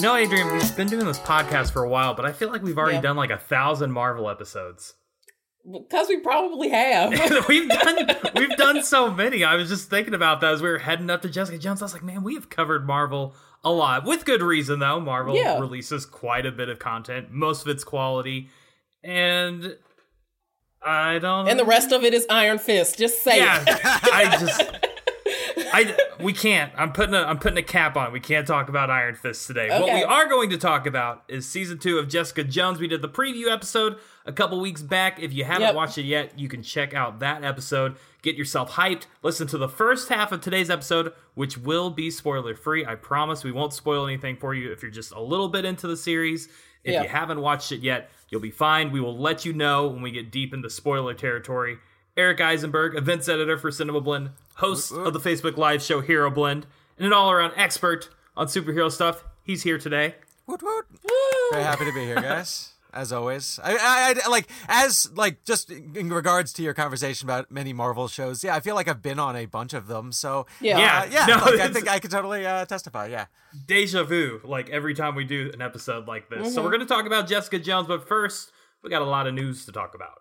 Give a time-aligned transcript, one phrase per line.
[0.00, 2.62] You know, Adrienne, we've been doing this podcast for a while, but I feel like
[2.62, 3.02] we've already Yeah.
[3.02, 4.94] done like a thousand Marvel episodes.
[5.70, 7.10] Because we probably have.
[7.50, 9.44] we've done we've done so many.
[9.44, 11.82] I was just thinking about that as we were heading up to Jessica Jones.
[11.82, 15.00] I was like, man, we have covered Marvel a lot with good reason though.
[15.00, 15.58] Marvel Yeah.
[15.58, 18.48] releases quite a bit of content, most of it's quality,
[19.04, 19.76] and
[20.82, 21.46] I don't.
[21.46, 22.96] and the rest of it is Iron Fist.
[22.96, 23.80] Just say yeah, it.
[23.84, 24.86] I just.
[25.72, 26.72] I we can't.
[26.76, 28.08] I'm putting a I'm putting a cap on.
[28.08, 28.12] it.
[28.12, 29.68] We can't talk about Iron Fist today.
[29.70, 32.78] What we are going to talk about is season two of Jessica Jones.
[32.80, 33.96] We did the preview episode
[34.26, 35.20] a couple weeks back.
[35.22, 35.74] If you haven't Yep.
[35.74, 37.96] watched it yet, you can check out that episode.
[38.22, 39.04] Get yourself hyped.
[39.22, 42.84] Listen to the first half of today's episode, which will be spoiler free.
[42.84, 45.86] I promise we won't spoil anything for you if you're just a little bit into
[45.86, 46.48] the series.
[46.82, 47.02] If Yeah.
[47.02, 48.90] you haven't watched it yet, you'll be fine.
[48.90, 51.78] We will let you know when we get deep into spoiler territory.
[52.20, 56.66] Eric Eisenberg, events editor for CinemaBlend, host of the Facebook Live show Hero Blend,
[56.98, 59.24] and an all around expert on superhero stuff.
[59.42, 60.16] He's here today.
[60.46, 60.84] Woot woot.
[61.50, 62.74] Very happy to be here, guys.
[62.92, 67.50] As always, I, I, I like as like just in regards to your conversation about
[67.50, 68.44] many Marvel shows.
[68.44, 70.12] Yeah, I feel like I've been on a bunch of them.
[70.12, 70.76] So Yeah.
[70.76, 71.06] uh, Yeah.
[71.10, 71.26] yeah.
[71.26, 73.06] No, like, I think I could totally uh, testify.
[73.06, 73.26] Yeah.
[73.66, 76.40] Deja vu, like every time we do an episode like this.
[76.40, 76.48] Mm-hmm.
[76.50, 78.50] So we're going to talk about Jessica Jones, but first,
[78.82, 80.20] we got a lot of news to talk about.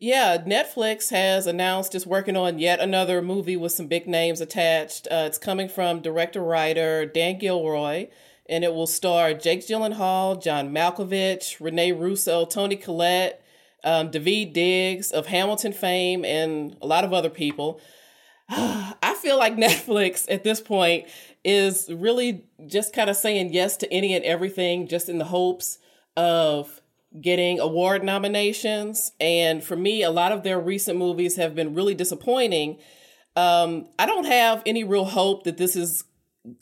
[0.00, 5.06] Yeah, Netflix has announced it's working on yet another movie with some big names attached.
[5.10, 8.08] Uh, it's coming from director writer Dan Gilroy,
[8.48, 13.44] and it will star Jake Gyllenhaal, John Malkovich, Rene Russo, Toni Collette,
[13.84, 17.80] um, Daveed Diggs of Hamilton fame, and a lot of other people.
[18.48, 21.06] I feel like Netflix at this point
[21.44, 25.78] is really just kind of saying yes to any and everything, just in the hopes
[26.16, 26.80] of
[27.20, 29.12] getting award nominations.
[29.20, 32.78] And for me, a lot of their recent movies have been really disappointing.
[33.36, 36.04] Um, I don't have any real hope that this is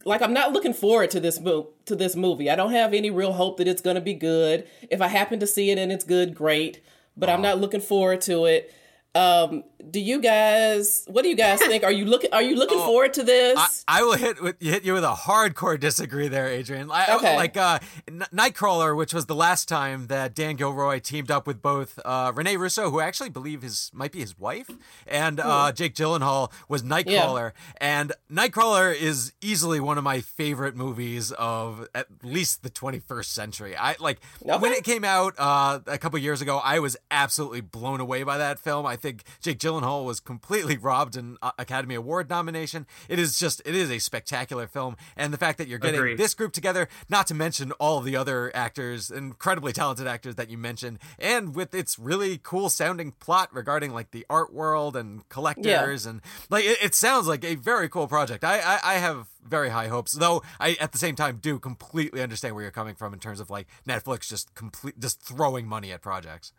[0.04, 2.48] like I'm not looking forward to this mo- to this movie.
[2.48, 4.68] I don't have any real hope that it's going to be good.
[4.90, 6.82] If I happen to see it and it's good, great.
[7.16, 8.72] But I'm not looking forward to it.
[9.14, 11.04] Um, do you guys?
[11.08, 11.84] What do you guys think?
[11.84, 12.32] Are you looking?
[12.32, 13.84] Are you looking forward to this?
[13.86, 16.88] I will hit with hit you with a hardcore disagree there, Adrienne.
[16.90, 17.36] I, Okay.
[17.36, 17.78] Like uh,
[18.08, 22.32] N- Nightcrawler, which was the last time that Dan Gilroy teamed up with both uh,
[22.34, 24.70] Rene Russo, who I actually believe his might be his wife,
[25.06, 27.52] and uh, Jake Gyllenhaal was Nightcrawler.
[27.78, 33.76] And Nightcrawler is easily one of my favorite movies of at least the 21st century.
[33.76, 34.20] I like
[34.60, 36.60] when it came out uh, a couple years ago.
[36.64, 38.86] I was absolutely blown away by that film.
[38.86, 42.86] I think Jake Gyllenhaal was completely robbed an Academy Award nomination.
[43.08, 46.18] It is just it is a spectacular film, and the fact that you're getting Agreed.
[46.18, 50.48] this group together, not to mention all of the other actors, incredibly talented actors that
[50.48, 55.28] you mentioned, and with its really cool sounding plot regarding like the art world and
[55.28, 58.44] collectors, and like it, it sounds like a very cool project.
[58.44, 60.42] I, I I have very high hopes, though.
[60.60, 63.50] I at the same time do completely understand where you're coming from in terms of
[63.50, 66.52] like Netflix just complete just throwing money at projects.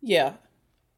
[0.00, 0.34] yeah.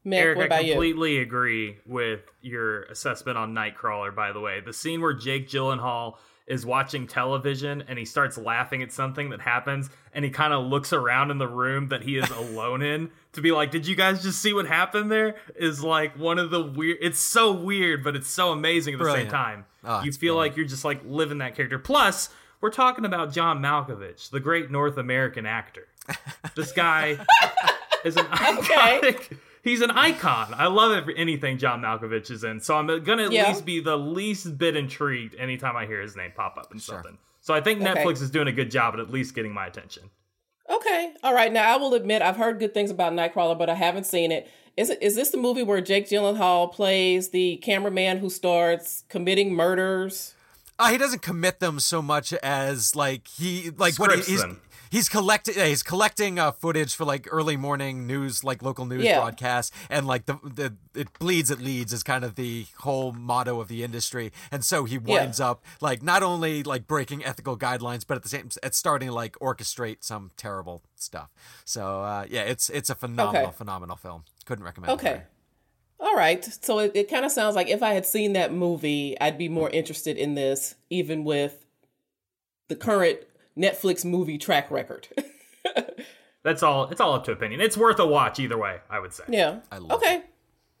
[0.05, 0.73] Mick, Eric, I about you?
[0.73, 4.59] completely agree with your assessment on Nightcrawler, by the way.
[4.61, 6.15] The scene where Jake Gyllenhaal
[6.47, 10.65] is watching television and he starts laughing at something that happens and he kind of
[10.65, 13.95] looks around in the room that he is alone in to be like, Did you
[13.95, 15.35] guys just see what happened there?
[15.55, 19.03] Is like one of the weird it's so weird, but it's so amazing at the
[19.03, 19.29] Brilliant.
[19.29, 19.65] same time.
[19.83, 20.37] Oh, you feel brilliant.
[20.53, 21.77] like you're just like living that character.
[21.79, 22.29] Plus,
[22.59, 25.87] we're talking about John Malkovich, the great North American actor.
[26.55, 27.17] This guy
[28.03, 29.37] is an iconic.
[29.63, 30.53] He's an icon.
[30.57, 32.59] I love every, anything John Malkovich is in.
[32.59, 33.47] So I'm gonna at Yeah.
[33.49, 36.95] least be the least bit intrigued anytime I hear his name pop up in Sure.
[36.95, 37.17] something.
[37.41, 37.93] So I think Okay.
[38.03, 40.09] Netflix is doing a good job at at least getting my attention.
[40.69, 41.13] Okay.
[41.23, 41.51] All right.
[41.51, 44.49] Now I will admit I've heard good things about Nightcrawler, but I haven't seen it.
[44.77, 49.53] Is it is this the movie where Jake Gyllenhaal plays the cameraman who starts committing
[49.53, 50.33] murders?
[50.79, 54.41] Uh, he doesn't commit them so much as like he like what he, Scripts he's
[54.41, 54.61] them.
[54.91, 59.05] He's collecting yeah, he's collecting uh, footage for like early morning news like local news
[59.05, 59.17] Yeah.
[59.19, 63.59] broadcasts and like the the it bleeds it leads is kind of the whole motto
[63.59, 64.99] of the industry and so he Yeah.
[65.21, 69.07] winds up like not only like breaking ethical guidelines but at the same at starting
[69.09, 71.29] to like orchestrate some terrible stuff
[71.65, 73.57] so uh, yeah it's it's a phenomenal Okay.
[73.57, 75.13] phenomenal film couldn't recommend it Okay.
[75.13, 75.27] more.
[76.03, 76.43] All right.
[76.43, 79.47] So it, it kind of sounds like if I had seen that movie, I'd be
[79.47, 81.63] more interested in this, even with
[82.69, 83.19] the current
[83.57, 85.07] Netflix movie track record.
[86.43, 86.89] That's all.
[86.89, 87.61] It's all up to opinion.
[87.61, 88.79] It's worth a watch either way.
[88.89, 89.23] I would say.
[89.27, 89.59] yeah.
[89.71, 90.23] I love okay.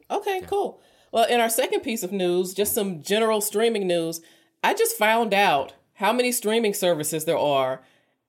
[0.09, 0.81] Okay, cool.
[1.11, 4.21] Well, in our second piece of news, just some general streaming news,
[4.63, 7.81] I just found out how many streaming services there are,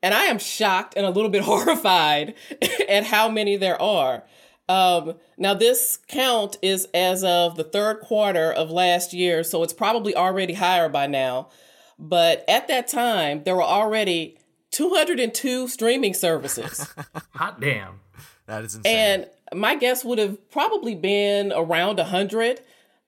[0.02, 2.34] and I am shocked and a little bit horrified
[2.88, 4.24] at how many there are.
[4.68, 9.72] Um, now, this count is as of the third quarter of last year, so it's
[9.72, 11.48] probably already higher by now.
[11.98, 14.38] But at that time, there were already
[14.72, 16.92] 202 streaming services.
[17.34, 18.00] Hot damn.
[18.46, 18.96] That is insane.
[18.96, 22.60] And my guess would have probably been around 100,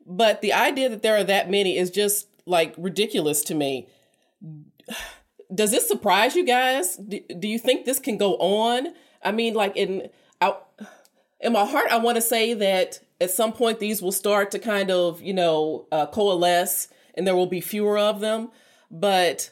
[0.07, 3.89] but the idea that there are that many is just like ridiculous to me.
[5.55, 6.97] Does this surprise you guys?
[6.97, 8.89] Do, do you think this can go on?
[9.23, 10.09] I mean, like in
[10.41, 10.55] I,
[11.41, 14.59] in my heart, I want to say that at some point these will start to
[14.59, 18.51] kind of, you know, uh, coalesce and there will be fewer of them.
[18.95, 19.51] But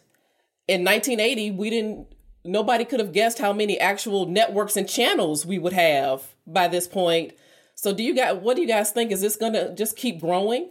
[0.68, 2.06] in 1980, we didn't,
[2.44, 6.86] nobody could have guessed how many actual networks and channels we would have by this
[6.86, 7.32] point.
[7.74, 9.10] So do you guys, what do you guys think?
[9.10, 10.70] Is this going to just keep growing?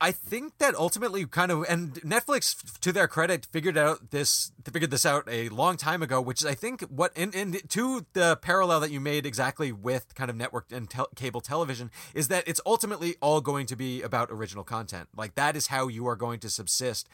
[0.00, 4.90] I think that ultimately kind of and Netflix to their credit figured out this figured
[4.90, 8.36] this out a long time ago which is I think what and, and to the
[8.36, 12.44] parallel that you made exactly with kind of network and tel- cable television is that
[12.46, 16.16] it's ultimately all going to be about original content like that is how you are
[16.16, 17.08] going to subsist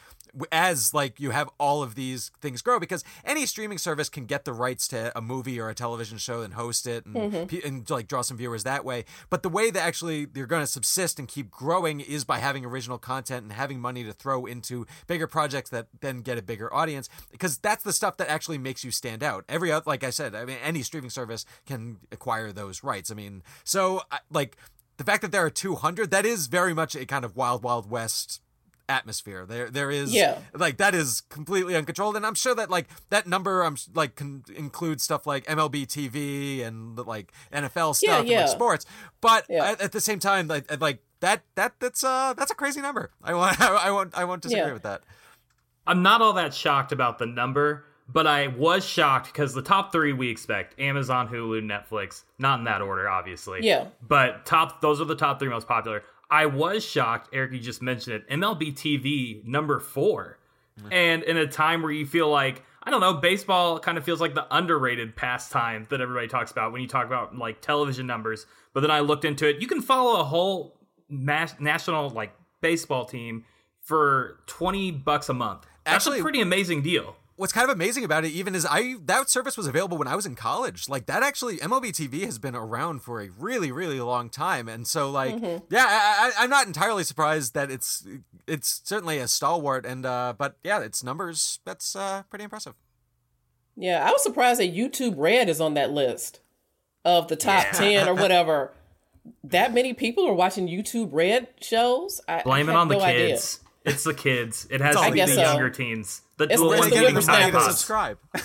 [0.50, 4.44] as like you have all of these things grow because any streaming service can get
[4.44, 7.66] the rights to a movie or a television show and host it and, mm-hmm.
[7.66, 10.66] and like draw some viewers that way but the way that actually you're going to
[10.66, 14.86] subsist and keep growing is by having original content and having money to throw into
[15.06, 18.84] bigger projects that then get a bigger audience because that's the stuff that actually makes
[18.84, 19.44] you stand out.
[19.48, 23.10] Every other, like I said, I mean, any streaming service can acquire those rights.
[23.10, 24.56] I mean, so like
[24.96, 27.90] the fact that there are 200, that is very much a kind of wild, wild
[27.90, 28.40] west
[28.88, 29.46] atmosphere.
[29.46, 33.26] There, there is, yeah, like that is completely uncontrolled, and I'm sure that like that
[33.26, 38.38] number, I'm like can include stuff like MLB TV and like NFL stuff, yeah, yeah.
[38.38, 38.86] And, like sports.
[39.20, 39.72] But yeah.
[39.72, 43.10] at, at, the same time, like like that that that's uh that's a crazy number.
[43.22, 44.72] I want I won't I won't disagree yeah.
[44.72, 45.02] with that.
[45.86, 49.90] I'm not all that shocked about the number, but I was shocked because the top
[49.90, 53.60] three we expect Amazon, Hulu, Netflix, not in that order, obviously.
[53.62, 53.86] Yeah.
[54.06, 56.02] But top those are the top three most popular.
[56.32, 58.30] I was shocked, Eric, you just mentioned it.
[58.30, 60.38] MLB TV number 4
[60.80, 60.92] mm-hmm.
[60.92, 64.20] And in a time where you feel like I don't know, baseball kind of feels
[64.20, 68.46] like the underrated pastime that everybody talks about when you talk about like television numbers.
[68.72, 69.60] But then I looked into it.
[69.60, 73.44] You can follow a whole mas- national like baseball team
[73.82, 75.66] for 20 bucks a month.
[75.84, 77.14] That's Actually, a pretty amazing deal.
[77.42, 80.14] What's kind of amazing about it even is I that service was available when I
[80.14, 80.88] was in college.
[80.88, 84.86] Like that actually MLB TV has been around for a really really long time and
[84.86, 85.64] so like mm-hmm.
[85.68, 88.06] yeah, I, I, am not entirely surprised that it's
[88.46, 92.74] it's certainly a stalwart and uh but yeah, its numbers that's uh pretty impressive.
[93.76, 96.38] Yeah, I was surprised that YouTube Red is on that list
[97.04, 98.04] of the top yeah.
[98.04, 98.70] 10 or whatever
[99.42, 102.20] that many people are watching YouTube Red shows.
[102.28, 103.58] I, Blame I it on no the kids.
[103.58, 103.71] Idea.
[103.84, 104.66] It's the kids.
[104.70, 105.40] It has to be the so.
[105.40, 106.22] younger teens.
[106.36, 108.18] The, it's, the ones getting the subscribe.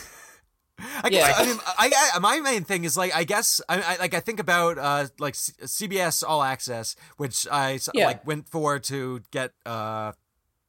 [1.04, 1.34] I guess, yeah.
[1.38, 4.20] I mean, I, I, my main thing is like I guess I, I like I
[4.20, 8.06] think about uh like C- CBS All Access, which I yeah.
[8.06, 10.12] like went for to get uh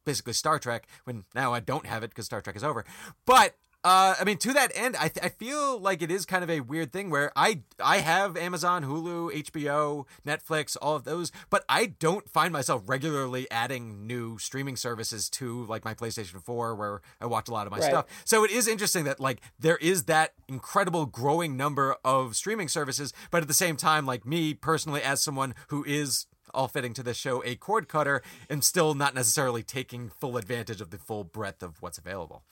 [0.07, 0.87] basically Star Trek.
[1.05, 2.87] When now I don't have it because Star Trek is over,
[3.27, 3.55] but
[3.89, 6.51] uh, I mean, to that end, I, th- I feel like it is kind of
[6.51, 11.65] a weird thing where I I have Amazon, Hulu, HBO, Netflix, all of those, but
[11.71, 17.01] I don't find myself regularly adding new streaming services to like my PlayStation 4 where
[17.19, 17.89] I watch a lot of my right.
[17.89, 18.05] stuff.
[18.27, 23.15] So it is interesting that like there is that incredible growing number of streaming services,
[23.31, 27.03] but at the same time, like me personally, as someone who is all fitting to
[27.03, 31.25] the show, a cord cutter, and still not necessarily taking full advantage of the full
[31.25, 32.43] breadth of what's available.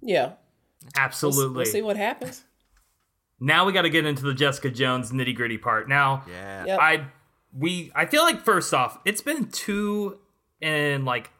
[0.00, 0.32] Yeah,
[0.96, 1.44] Absolutely.
[1.44, 2.44] We'll, we'll see what happens.
[3.38, 5.88] Now we got to get into the Jessica Jones nitty gritty part.
[5.88, 6.78] Now, yeah, yep.
[6.80, 7.06] I
[7.56, 10.18] we I feel like first off, it's been two
[10.60, 11.30] and like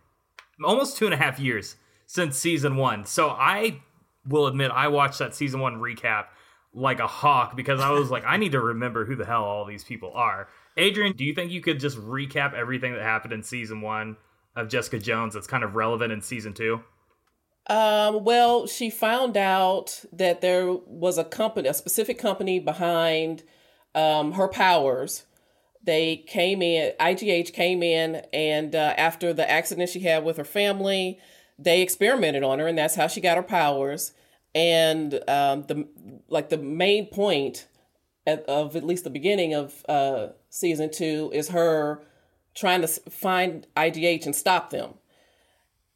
[0.64, 3.04] almost two and a half years since season one.
[3.04, 3.80] So I
[4.26, 6.26] will admit I watched that season one recap
[6.73, 9.64] like a hawk because I was like, I need to remember who the hell all
[9.64, 10.49] these people are.
[10.78, 14.16] Adrienne, do you think you could just recap everything that happened in season one
[14.56, 16.82] of Jessica Jones that's kind of relevant in season two?
[17.71, 23.45] Um, well, she found out that there was a company, a specific company behind
[23.95, 25.25] um, her powers.
[25.81, 30.45] They came in, IGH came in, and uh, after the accident she had with her
[30.45, 31.21] family,
[31.61, 34.15] they experimented on her, and that's how she got her powers.
[34.53, 35.87] And um, the
[36.29, 37.69] like the main point
[38.27, 42.03] at, of at least the beginning of uh, season two is her
[42.53, 44.95] trying to find IGH and stop them.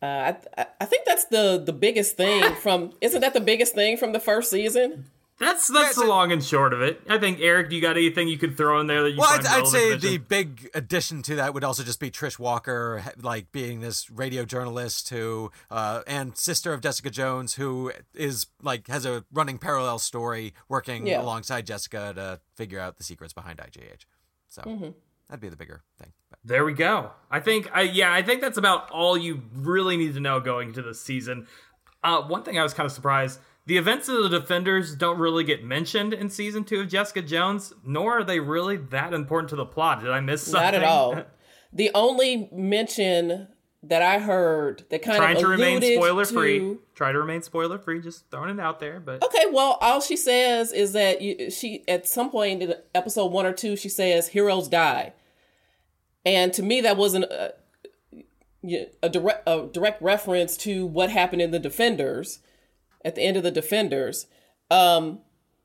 [0.05, 3.97] Uh, I I think that's the the biggest thing from isn't that the biggest thing
[3.97, 5.07] from the first season?
[5.39, 7.01] That's that's yeah, the long and short of it.
[7.09, 9.19] I think Eric, do you got anything you could throw in there that you?
[9.19, 13.03] Well, I'd, I'd say the big addition to that would also just be Trish Walker,
[13.21, 18.87] like being this radio journalist who, uh, and sister of Jessica Jones, who is like
[18.87, 21.21] has a running parallel story, working yeah.
[21.21, 24.05] alongside Jessica to figure out the secrets behind IGH.
[24.49, 24.91] So mm-hmm.
[25.29, 26.13] That'd be the bigger thing.
[26.45, 27.13] There we go.
[27.31, 30.69] I think, I, yeah, I think that's about all you really need to know going
[30.69, 31.47] into the season.
[32.03, 35.43] Uh, one thing I was kind of surprised the events of the Defenders don't really
[35.43, 39.57] get mentioned in season two of Jessica Jones, nor are they really that important to
[39.57, 40.03] the plot.
[40.03, 40.61] Did I miss something?
[40.61, 41.25] Not at all.
[41.73, 43.49] the only mention
[43.89, 46.77] that I heard that kind Trying of to remain spoiler to- free.
[46.95, 48.01] Try to remain spoiler free.
[48.01, 51.85] Just throwing it out there, but Okay, well, all she says is that you, she
[51.87, 55.13] at some point in episode one or two, she says heroes die,
[56.25, 57.55] and to me that wasn't a,
[59.03, 62.39] a direct a direct reference to what happened in the Defenders
[63.05, 64.27] at the end of the Defenders,
[64.71, 65.19] um,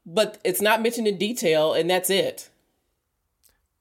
[0.05, 2.49] but it's not mentioned in detail, and that's it.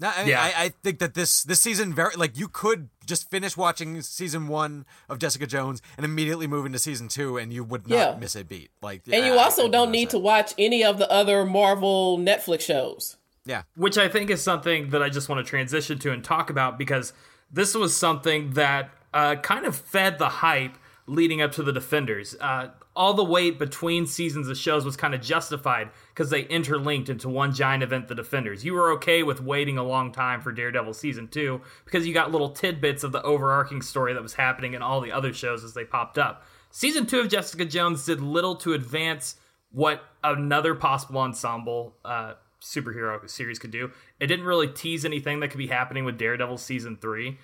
[0.01, 0.43] No, I, mean, Yeah.
[0.43, 4.47] I, I think that this this season very like you could just finish watching season
[4.49, 8.17] one of Jessica Jones and immediately move into season two, and you would not Yeah.
[8.19, 8.71] miss a beat.
[8.83, 10.13] Like, And you I- I also don't need that.
[10.13, 13.17] to watch any of the other Marvel Netflix shows.
[13.45, 16.51] Yeah, which I think is something that I just want to transition to and talk
[16.51, 17.13] about because
[17.51, 20.77] this was something that uh, kind of fed the hype
[21.07, 22.37] leading up to the Defenders.
[22.39, 27.09] Uh, all the wait between seasons of shows was kind of justified because they interlinked
[27.09, 28.65] into one giant event, the Defenders.
[28.65, 32.33] You were okay with waiting a long time for Daredevil season two because you got
[32.33, 35.75] little tidbits of the overarching story that was happening in all the other shows as
[35.75, 36.43] they popped up.
[36.73, 39.37] Season two of Jessica Jones did little to advance
[39.71, 43.93] what another possible ensemble uh, superhero series could do.
[44.19, 47.39] It didn't really tease anything that could be happening with Daredevil season three.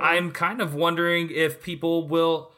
[0.00, 2.50] I'm kind of wondering if people will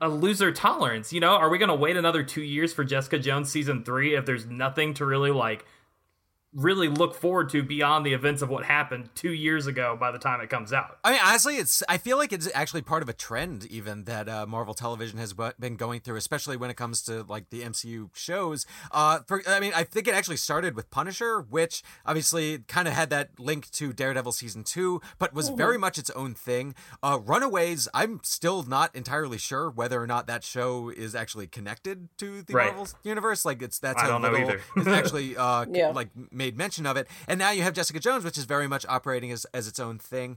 [0.00, 1.12] uh, loser tolerance.
[1.12, 4.14] You know, are we going to wait another two years for Jessica Jones season three
[4.14, 5.64] if there's nothing to really like?
[6.54, 10.18] Really look forward to beyond the events of what happened two years ago by the
[10.20, 10.98] time it comes out.
[11.02, 11.82] I mean, honestly, it's.
[11.88, 15.34] I feel like it's actually part of a trend, even that uh, Marvel Television has
[15.58, 18.66] been going through, especially when it comes to like the MCU shows.
[18.92, 22.94] Uh, for I mean, I think it actually started with Punisher, which obviously kind of
[22.94, 26.76] had that link to Daredevil season two, but was very much its own thing.
[27.02, 32.08] Uh, Runaways, I'm still not entirely sure whether or not that show is actually connected
[32.18, 32.66] to the Right.
[32.74, 33.44] Marvel universe.
[33.44, 34.60] Like, it's that's I how don't know little either.
[34.76, 35.88] it's actually uh, Yeah.
[35.88, 36.10] like
[36.44, 37.08] made mention of it.
[37.26, 39.98] And now you have Jessica Jones, which is very much operating as, as its own
[39.98, 40.36] thing.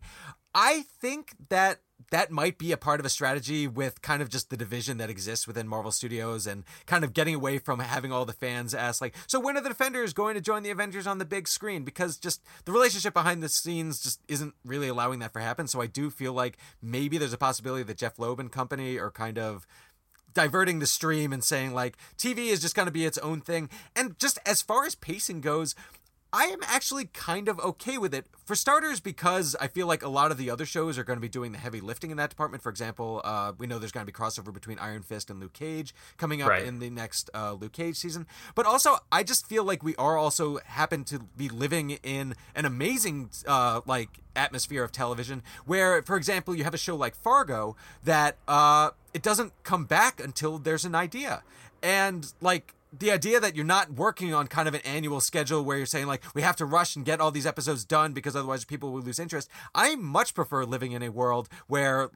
[0.56, 4.50] I think that that might be a part of a strategy with kind of just
[4.50, 8.24] the division that exists within Marvel Studios and kind of getting away from having all
[8.24, 11.18] the fans ask like, so when are the Defenders going to join the Avengers on
[11.18, 11.84] the big screen?
[11.84, 15.68] Because just the relationship behind the scenes just isn't really allowing that for happen.
[15.68, 19.12] So I do feel like maybe there's a possibility that Jeph Loeb and company are
[19.12, 19.68] kind of
[20.38, 23.70] diverting the stream and saying like TV is just going to be its own thing.
[23.96, 25.74] And just as far as pacing goes,
[26.34, 28.26] I am actually kind of okay with it.
[28.46, 31.22] For starters, because I feel like a lot of the other shows are going to
[31.22, 32.62] be doing the heavy lifting in that department.
[32.64, 35.54] For example, uh, we know there's going to be crossover between Iron Fist and Luke
[35.54, 36.64] Cage coming up Right.
[36.64, 38.26] in the next uh, Luke Cage season.
[38.56, 42.66] But also, I just feel like we are also happen to be living in an
[42.66, 47.76] amazing uh, like atmosphere of television, where, for example, you have a show like Fargo
[48.04, 51.44] that uh, it doesn't come back until there's an idea,
[51.82, 55.78] and like the idea that you're not working on kind of an annual schedule where
[55.78, 58.66] you're saying like we have to rush and get all these episodes done because otherwise
[58.66, 59.50] people will lose interest.
[59.74, 62.10] I much prefer living in a world where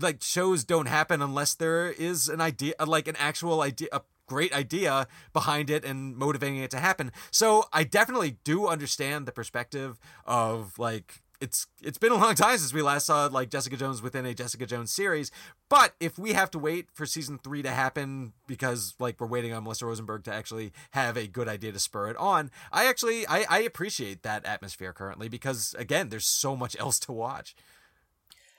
[0.00, 4.54] like shows don't happen unless there is an idea like an actual idea a great
[4.54, 7.10] idea behind it and motivating it to happen.
[7.32, 12.58] So I definitely do understand the perspective of like it's it's been a long time
[12.58, 15.30] since we last saw like Jessica Jones within a Jessica Jones series.
[15.68, 19.52] But if we have to wait for season three to happen because like we're waiting
[19.52, 23.26] on Melissa Rosenberg to actually have a good idea to spur it on, I actually
[23.26, 27.56] I, I appreciate that atmosphere currently because again, there's so much else to watch.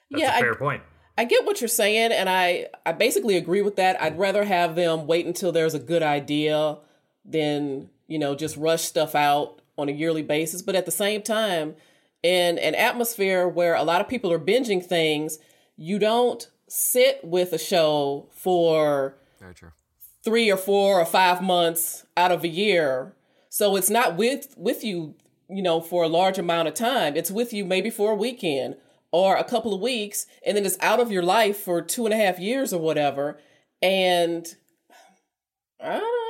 [0.10, 0.82] That's yeah, a I, fair point.
[1.18, 4.02] I get what you're saying, and I I basically agree with that.
[4.02, 6.78] I'd rather have them wait until there's a good idea
[7.24, 10.64] than you know just rush stuff out on a yearly basis.
[10.64, 11.76] But at the same time,
[12.24, 15.40] in an atmosphere where a lot of people are binging things,
[15.78, 19.72] you don't sit with a show for Very true.
[20.24, 23.14] three or four or five months out of a year.
[23.50, 25.16] So it's not with with you,
[25.50, 27.16] you know, for a large amount of time.
[27.18, 28.76] It's with you maybe for a weekend
[29.12, 32.14] or a couple of weeks, and then it's out of your life for two and
[32.14, 33.38] a half years or whatever.
[33.82, 34.48] And
[35.82, 36.21] I don't know.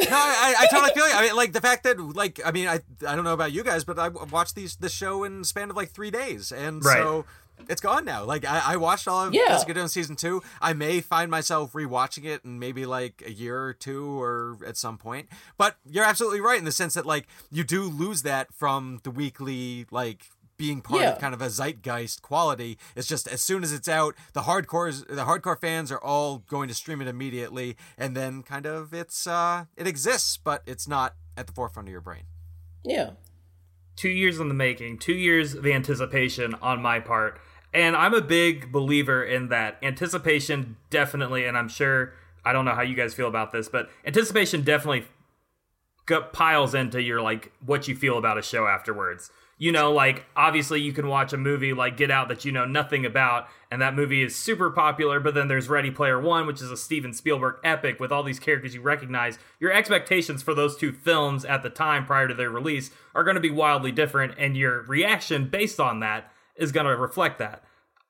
[0.00, 1.14] No, I, I totally feel you.
[1.14, 3.62] I mean, like the fact that, like, I mean, I, I don't know about you
[3.62, 6.84] guys, but I watched these the show in the span of like three days, and
[6.84, 6.96] Right.
[6.98, 7.24] so
[7.68, 8.24] it's gone now.
[8.24, 9.48] Like, I, I watched all of Yeah.
[9.48, 10.42] Jessica Jones season two.
[10.60, 14.76] I may find myself rewatching it in maybe like a year or two, or at
[14.76, 15.28] some point.
[15.58, 19.10] But you're absolutely right in the sense that like you do lose that from the
[19.10, 21.10] weekly like being part Yeah.
[21.12, 22.78] of kind of a zeitgeist quality.
[22.94, 26.68] It's just as soon as it's out, the hardcores, the hardcore fans are all going
[26.68, 31.14] to stream it immediately, and then kind of it's uh it exists, but it's not
[31.36, 32.24] at the forefront of your brain.
[32.84, 33.10] Yeah.
[33.96, 37.38] two years in the making, two years of anticipation on my part.
[37.74, 42.12] And I'm a big believer in that anticipation, definitely, and I'm sure
[42.44, 45.06] I don't know how you guys feel about this, but anticipation definitely
[46.32, 49.30] piles into your like what you feel about a show afterwards.
[49.62, 52.64] You know, like obviously you can watch a movie like Get Out that you know
[52.64, 56.60] nothing about, and that movie is super popular, but then there's Ready Player One, which
[56.60, 59.38] is a Steven Spielberg epic with all these characters you recognize.
[59.60, 63.36] Your expectations for those two films at the time prior to their release are going
[63.36, 67.62] to be wildly different, and your reaction based on that is going to reflect that.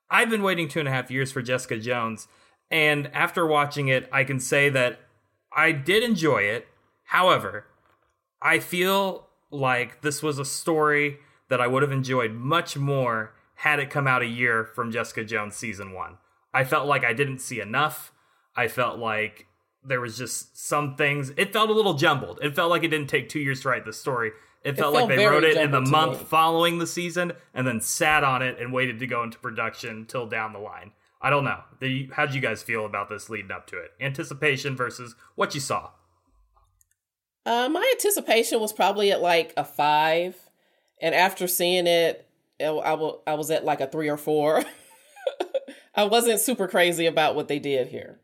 [0.09, 2.27] I've been waiting two and a half years for Jessica Jones,
[2.71, 5.01] and after watching it, I can say that
[5.55, 6.67] I did enjoy it.
[7.03, 7.67] However,
[8.41, 11.19] I feel like this was a story
[11.53, 15.23] that I would have enjoyed much more had it come out a year from Jessica
[15.23, 16.17] Jones season one.
[16.51, 18.11] I felt like I didn't see enough.
[18.55, 19.45] I felt like
[19.83, 21.31] there was just some things.
[21.37, 22.39] It felt a little jumbled.
[22.41, 24.31] It felt like it didn't take two years to write the story.
[24.63, 26.25] It, felt, felt like they wrote it in the month me.
[26.25, 30.25] following the season and then sat on it and waited to go into production till
[30.25, 30.91] down the line.
[31.21, 31.59] I don't know.
[32.13, 33.91] How did you guys feel about this leading up to it?
[34.01, 35.91] Anticipation versus what you saw.
[37.45, 40.42] Uh, my anticipation was probably at like a five,
[41.03, 42.25] and after seeing it,
[42.59, 44.63] I, w- I was at like a three or four.
[45.95, 48.19] I wasn't super crazy about what they did here.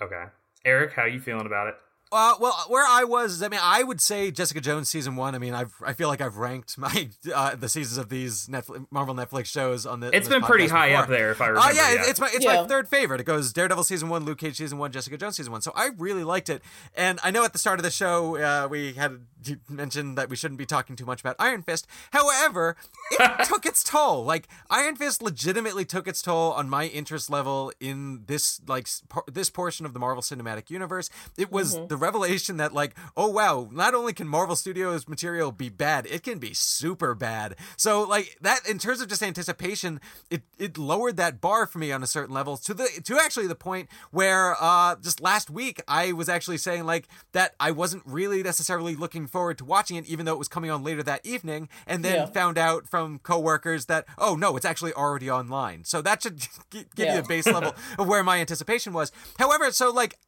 [0.00, 0.24] Okay,
[0.64, 1.74] Eric, how you feeling about it?
[2.12, 5.34] Uh, well, where I was, I mean, I would say Jessica Jones season one.
[5.34, 8.86] I mean, I've I feel like I've ranked my uh, the seasons of these Netflix,
[8.90, 10.14] Marvel Netflix shows on the.
[10.14, 11.02] It's on been pretty high before.
[11.04, 11.66] up there, if I remember.
[11.66, 12.62] Oh uh, yeah, it's my it's yeah.
[12.62, 13.20] my third favorite.
[13.20, 15.62] It goes Daredevil season one, Luke Cage season one, Jessica Jones season one.
[15.62, 16.62] So I really liked it,
[16.94, 19.20] and I know at the start of the show uh, we had
[19.68, 21.86] mentioned that we shouldn't be talking too much about Iron Fist.
[22.12, 22.76] However,
[23.12, 24.24] it took its toll.
[24.24, 28.88] Like Iron Fist legitimately took its toll on my interest level in this like
[29.26, 31.10] this portion of the Marvel Cinematic Universe.
[31.36, 31.86] It was mm-hmm.
[31.86, 36.22] the revelation that like oh wow, not only can Marvel Studios material be bad, it
[36.22, 37.56] can be super bad.
[37.76, 41.92] So like that in terms of just anticipation, it it lowered that bar for me
[41.92, 45.80] on a certain level to the to actually the point where uh just last week
[45.88, 50.06] I was actually saying like that I wasn't really necessarily looking forward to watching it
[50.06, 52.26] even though it was coming on later that evening and then yeah.
[52.26, 55.84] found out from coworkers that oh no, it's actually already online.
[55.84, 57.14] So that should give yeah.
[57.14, 59.12] you a base level of where my anticipation was.
[59.38, 60.18] However, so like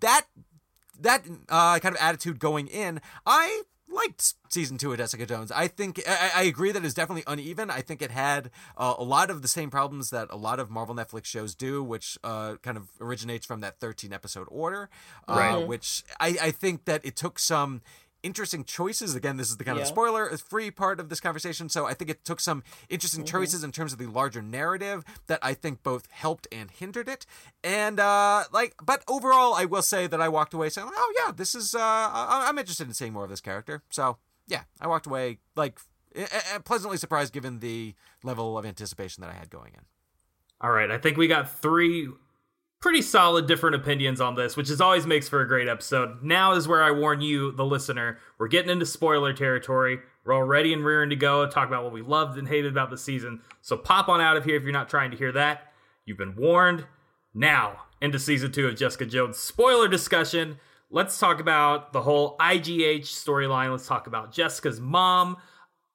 [0.00, 0.26] that
[1.02, 5.52] that uh, kind of attitude going in, I liked season two of Jessica Jones.
[5.52, 7.70] I think I, I agree that it's definitely uneven.
[7.70, 10.70] I think it had uh, a lot of the same problems that a lot of
[10.70, 14.88] Marvel Netflix shows do, which uh, kind of originates from that 13 episode order.
[15.28, 15.66] Uh, right.
[15.66, 17.82] Which I, I think that it took some
[18.22, 19.14] interesting choices.
[19.14, 19.82] Again, this is the kind yeah.
[19.82, 21.68] of spoiler free part of this conversation.
[21.68, 23.36] So I think it took some interesting mm-hmm.
[23.36, 27.26] choices in terms of the larger narrative that I think both helped and hindered it.
[27.62, 31.32] And uh like, but overall, I will say that I walked away saying, "Oh yeah,
[31.32, 35.06] this is uh I'm interested in seeing more of this character." So yeah, I walked
[35.06, 35.78] away like
[36.64, 39.84] pleasantly surprised given the level of anticipation that I had going in.
[40.60, 42.08] All right, I think we got three
[42.80, 46.22] pretty solid different opinions on this, which is always makes for a great episode.
[46.22, 50.00] Now is where I warn you, the listener, we're getting into spoiler territory.
[50.24, 52.88] We're all ready and rearing to go, talk about what we loved and hated about
[52.88, 53.42] the season.
[53.60, 55.72] So pop on out of here if you're not trying to hear that.
[56.06, 56.86] You've been warned.
[57.34, 60.58] Now, into season two of Jessica Jones spoiler discussion.
[60.90, 63.70] Let's talk about the whole IGH storyline.
[63.70, 65.36] Let's talk about Jessica's mom.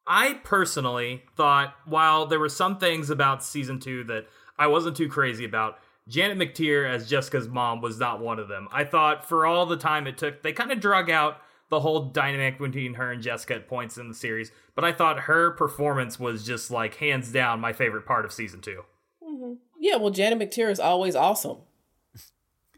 [0.08, 5.10] I personally thought, while there were some things about season two that I wasn't too
[5.10, 8.68] crazy about, Janet McTeer as Jessica's mom was not one of them.
[8.72, 11.38] I thought for all the time it took, they kind of drug out
[11.70, 15.22] the whole dynamic between her and Jessica at points in the series, but I thought
[15.22, 18.84] her performance was just like hands down my favorite part of season 2
[19.24, 19.54] mm-hmm.
[19.80, 21.58] Yeah, well, Janet McTeer is always awesome.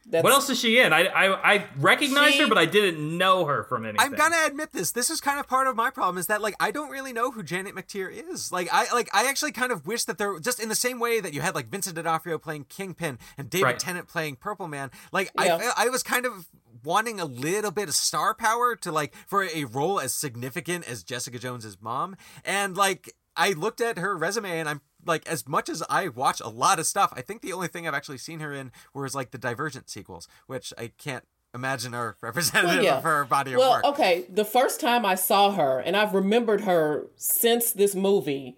[0.10, 0.94] That's, what else is she in?
[0.94, 4.00] I I, I recognized she, her, but I didn't know her from anything.
[4.00, 4.92] I'm gonna admit this.
[4.92, 7.32] This is kind of part of my problem is that like I don't really know
[7.32, 8.52] who Janet McTeer is.
[8.52, 11.00] Like I like I actually kind of wish that there were just in the same
[11.00, 13.80] way that you had like Vincent D'Onofrio playing Kingpin and David right.
[13.80, 14.92] Tennant playing Purple Man.
[15.12, 15.74] Like yeah.
[15.76, 16.48] I I was kind of
[16.86, 21.04] wanting a little bit of star power to like for a role as significant as
[21.04, 22.16] Jessica Jones's mom,
[22.46, 26.42] and like I looked at her resume and I'm like as much as I watch
[26.42, 29.16] a lot of stuff, I think the only thing I've actually seen her in was
[29.16, 32.98] like the Divergent sequels, which I can't imagine are representative well, yeah.
[32.98, 33.94] of her body well, of work.
[33.94, 38.58] okay, the first time I saw her, and I've remembered her since this movie,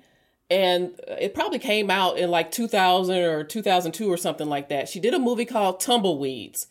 [0.49, 4.89] and it probably came out in like 2000 or 2002 or something like that.
[4.89, 6.67] She did a movie called Tumbleweeds,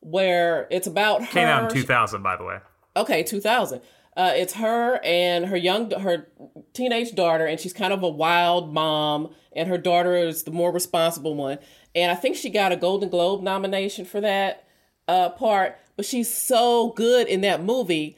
[0.00, 1.32] where it's about her.
[1.32, 2.58] Came out in 2000, by the way.
[2.96, 3.80] Okay, 2000.
[4.16, 6.28] Uh, it's her and her young, her
[6.72, 10.72] teenage daughter, and she's kind of a wild mom, and her daughter is the more
[10.72, 11.58] responsible one.
[11.94, 14.66] And I think she got a Golden Globe nomination for that
[15.08, 15.78] uh, part.
[15.96, 18.16] But she's so good in that movie.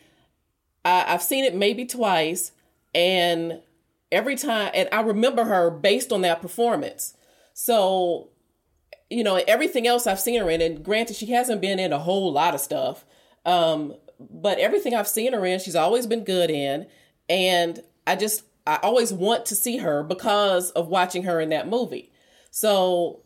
[0.85, 2.53] I, I've seen it maybe twice,
[2.95, 3.61] and
[4.11, 7.15] every time, and I remember her based on that performance.
[7.55, 8.31] So
[9.13, 11.99] you know, everything else I've seen her in, and granted, she hasn't been in a
[11.99, 13.05] whole lot of stuff,
[13.45, 13.95] um,
[14.31, 16.87] but everything I've seen her in, she's always been good in,
[17.29, 21.69] and I just I always want to see her because of watching her in that
[21.69, 22.13] movie.
[22.51, 23.21] So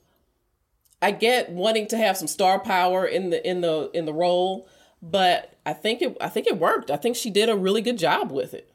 [1.03, 4.69] I get wanting to have some star power in the in the in the role,
[5.03, 6.91] but I think it I think it worked.
[6.91, 8.73] I think she did a really good job with it.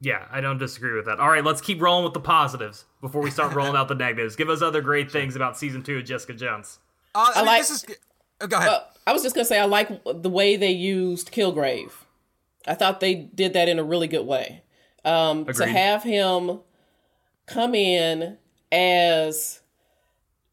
[0.00, 1.18] Yeah, I don't disagree with that.
[1.18, 4.36] All right, let's keep rolling with the positives before we start rolling out the negatives.
[4.36, 6.78] Give us other great things about season two of Jessica Jones.
[7.14, 7.86] Uh, I, I mean, like, this is.
[8.40, 8.68] Oh, go ahead.
[8.68, 11.92] Uh, I was just gonna say I like the way they used Kilgrave.
[12.66, 14.62] I thought they did that in a really good way.
[15.02, 16.60] Um, to have him
[17.46, 18.36] come in
[18.70, 19.60] as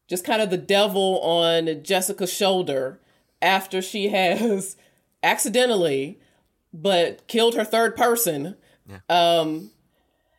[0.08, 2.98] just kind of the devil on Jessica's shoulder
[3.42, 4.76] after she has
[5.22, 6.18] accidentally
[6.72, 8.56] but killed her third person
[8.88, 9.00] yeah.
[9.08, 9.70] Um,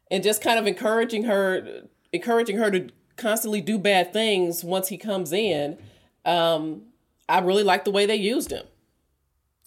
[0.10, 4.98] and just kind of encouraging her, encouraging her to constantly do bad things once he
[4.98, 5.78] comes in.
[6.26, 6.84] Um,
[7.30, 8.66] I really like the way they used him.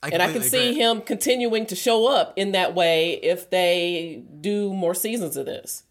[0.03, 0.81] I and I can see agree.
[0.83, 5.83] him continuing to show up in that way if they do more seasons of this.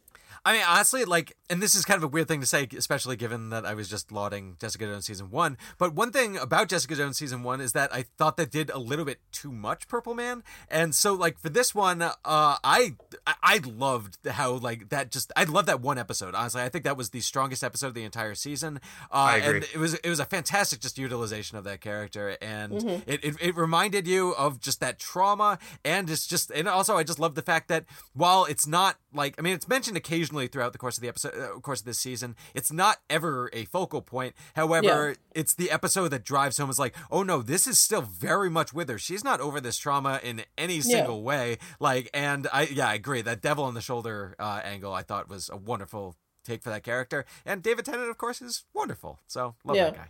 [0.50, 3.16] I mean, honestly, like, and this is kind of a weird thing to say, especially
[3.16, 5.60] given that I was just lauding Jessica Jones season one.
[5.78, 8.80] But one thing about Jessica Jones season one is that I thought they did a
[8.80, 12.96] little bit too much Purple Man, and so like for this one, uh, I
[13.28, 16.34] I loved how like that just I love that one episode.
[16.34, 18.80] Honestly, I think that was the strongest episode of the entire season.
[19.12, 19.58] Uh, I agree.
[19.58, 23.08] And it was it was a fantastic just utilization of that character, and mm-hmm.
[23.08, 27.04] it, it it reminded you of just that trauma, and it's just and also I
[27.04, 27.86] just love the fact that
[28.16, 31.34] while it's not like I mean it's mentioned occasionally throughout the course of the episode
[31.36, 32.36] uh, course of this season.
[32.54, 34.36] It's not ever a focal point.
[34.56, 35.16] However yeah.
[35.34, 36.70] it's the episode that drives home.
[36.70, 38.98] Is like oh no this is still very much with her.
[38.98, 41.24] She's not over this trauma in any single yeah.
[41.24, 41.58] way.
[41.80, 43.22] Like and I yeah I agree.
[43.22, 46.84] That devil on the shoulder uh, angle I thought was a wonderful take for that
[46.84, 47.26] character.
[47.46, 49.20] And David Tennant of course is wonderful.
[49.28, 49.86] So love yeah.
[49.86, 50.08] that guy.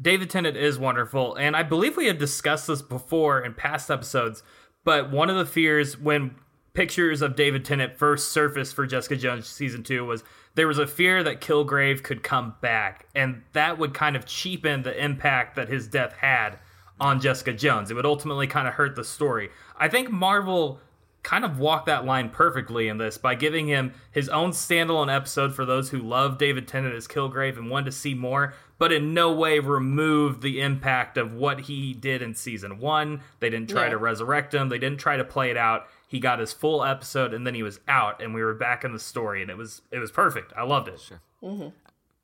[0.00, 1.34] David Tennant is wonderful.
[1.34, 4.42] And I believe we had discussed this before in past episodes
[4.84, 6.34] but one of the fears when
[6.80, 10.86] pictures of David Tennant first surfaced for Jessica Jones season two was there was a
[10.86, 15.68] fear that Kilgrave could come back, and that would kind of cheapen the impact that
[15.68, 16.58] his death had
[16.98, 17.90] on Jessica Jones.
[17.90, 19.50] It would ultimately kind of hurt the story.
[19.76, 20.80] I think Marvel
[21.22, 25.54] kind of walked that line perfectly in this by giving him his own standalone episode
[25.54, 29.12] for those who love David Tennant as Kilgrave and wanted to see more, but in
[29.12, 33.20] no way removed the impact of what he did in season one.
[33.38, 33.90] They didn't try yeah.
[33.90, 37.32] to resurrect him, they didn't try to play it out he got his full episode
[37.32, 39.80] and then he was out and we were back in the story and it was
[39.90, 41.68] it was perfect i loved it sure mm-hmm.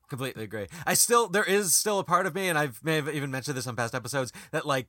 [0.08, 3.08] completely agree i still there is still a part of me and i may have
[3.08, 4.88] even mentioned this on past episodes that like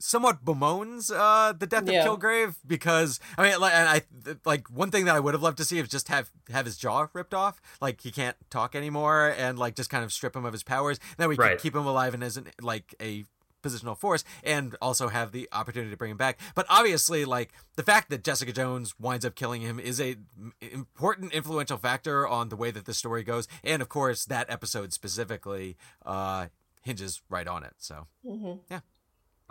[0.00, 2.08] somewhat bemoans uh, the death yeah.
[2.08, 4.02] of Kilgrave because I mean, like, I
[4.44, 6.76] like one thing that I would have loved to see is just have have his
[6.76, 10.44] jaw ripped off, like he can't talk anymore, and like just kind of strip him
[10.44, 10.98] of his powers.
[11.10, 11.50] And Then we right.
[11.50, 13.24] can keep him alive and isn't like a
[13.62, 16.38] positional force and also have the opportunity to bring him back.
[16.54, 20.16] But obviously, like the fact that Jessica Jones winds up killing him is a
[20.60, 24.92] important influential factor on the way that the story goes, and of course that episode
[24.92, 26.46] specifically uh,
[26.82, 27.74] hinges right on it.
[27.78, 28.58] So mm-hmm.
[28.70, 28.80] yeah.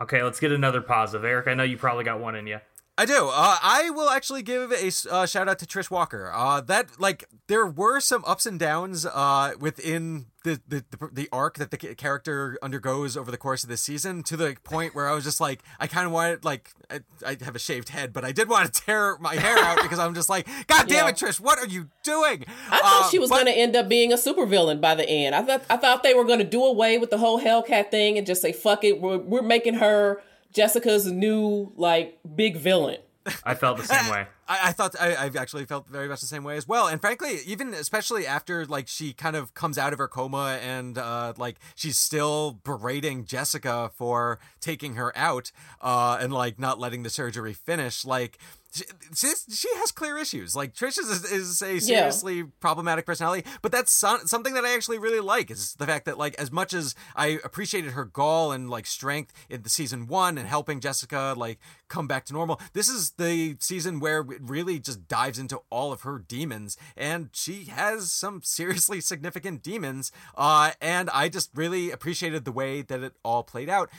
[0.01, 1.25] Okay, let's get another positive.
[1.25, 2.59] Eric, I know you probably got one in you.
[2.99, 3.29] I do.
[3.29, 6.31] Uh, I will actually give a uh, shout out to Trish Walker.
[6.33, 11.29] Uh, that like there were some ups and downs uh, within the, the, the the
[11.31, 15.07] arc that the character undergoes over the course of this season to the point where
[15.07, 18.13] I was just like I kind of wanted like I, I, have a shaved head
[18.13, 21.05] but I did want to tear my hair out because I'm just like God damn
[21.05, 21.09] yeah.
[21.09, 23.89] it Trish what are you doing I thought uh, she was going to end up
[23.89, 26.63] being a supervillain by the end I thought I thought they were going to do
[26.63, 30.21] away with the whole Hellcat thing and just say fuck it we're, we're making her
[30.53, 32.99] Jessica's new like big villain
[33.43, 34.27] I felt the same way.
[34.49, 36.87] I, I thought I, I actually felt very much the same way as well.
[36.87, 40.97] And frankly, even especially after like she kind of comes out of her coma and
[40.97, 47.03] uh, like she's still berating Jessica for taking her out uh, and like not letting
[47.03, 48.03] the surgery finish.
[48.03, 48.39] Like
[48.71, 50.55] she, she has clear issues.
[50.55, 52.43] Like Trish is, is a seriously yeah.
[52.59, 56.17] problematic personality, but that's so, something that I actually really like is the fact that
[56.17, 60.37] like as much as I appreciated her gall and like strength in the season one
[60.37, 64.79] and helping Jessica like come back to normal, this is the season where it really
[64.79, 70.11] just dives into all of her demons, and she has some seriously significant demons.
[70.37, 73.89] Uh, and I just really appreciated the way that it all played out.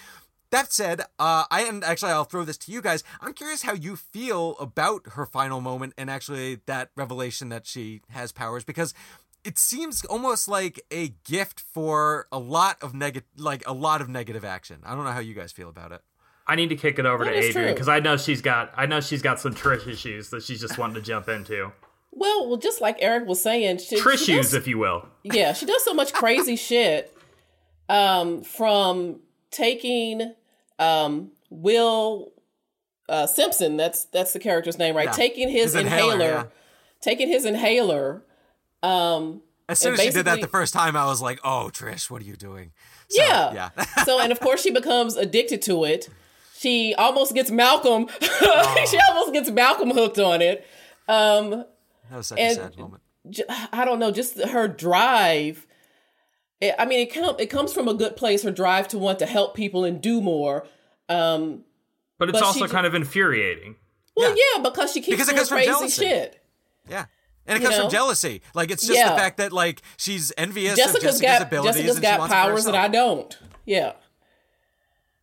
[0.50, 3.04] That said, uh, I and actually I'll throw this to you guys.
[3.20, 8.02] I'm curious how you feel about her final moment and actually that revelation that she
[8.10, 8.92] has powers because
[9.44, 14.08] it seems almost like a gift for a lot of negative, like a lot of
[14.08, 14.80] negative action.
[14.84, 16.02] I don't know how you guys feel about it.
[16.46, 18.86] I need to kick it over that to Adrienne because I know she's got I
[18.86, 21.70] know she's got some Trish issues that she's just wanting to jump into.
[22.10, 25.06] Well, well, just like Eric was saying, she, Trish she does, if you will.
[25.22, 27.16] Yeah, she does so much crazy shit
[27.88, 29.20] um, from
[29.52, 30.34] taking
[30.80, 32.32] um, Will
[33.08, 33.76] uh, Simpson.
[33.76, 35.06] That's that's the character's name, right?
[35.06, 35.12] Yeah.
[35.12, 36.44] Taking his, His inhaler, inhaler, yeah.
[37.00, 38.22] taking his inhaler.
[38.82, 42.10] Um, As soon as she did that the first time, I was like, "Oh, Trish,
[42.10, 42.72] what are you doing?"
[43.08, 43.52] So, Yeah.
[43.76, 43.84] yeah.
[44.04, 46.08] so, and of course, she becomes addicted to it.
[46.56, 48.08] She almost gets Malcolm.
[48.20, 50.66] she almost gets Malcolm hooked on it.
[51.08, 51.50] Um,
[52.10, 53.02] that was such a sad moment.
[53.72, 55.66] I don't know, just her drive.
[56.60, 58.42] It, I mean, it com- it comes from a good place.
[58.42, 60.66] Her drive to want to help people and do more.
[61.08, 61.64] Um,
[62.18, 63.76] But it's But also she- kind of infuriating.
[64.16, 64.36] well, Yeah.
[64.56, 64.62] yeah.
[64.62, 66.04] because she keeps Because it doing comes from crazy jealousy.
[66.04, 66.42] shit.
[66.88, 67.04] Yeah.
[67.46, 67.84] And it You comes know?
[67.84, 68.42] from jealousy.
[68.54, 69.10] Like it's just Yeah.
[69.10, 72.18] the fact that like she's envious of Jessica's Jessica's got abilities Jessica's and she got
[72.20, 73.38] wants it for powers that I don't.
[73.64, 73.92] Yeah,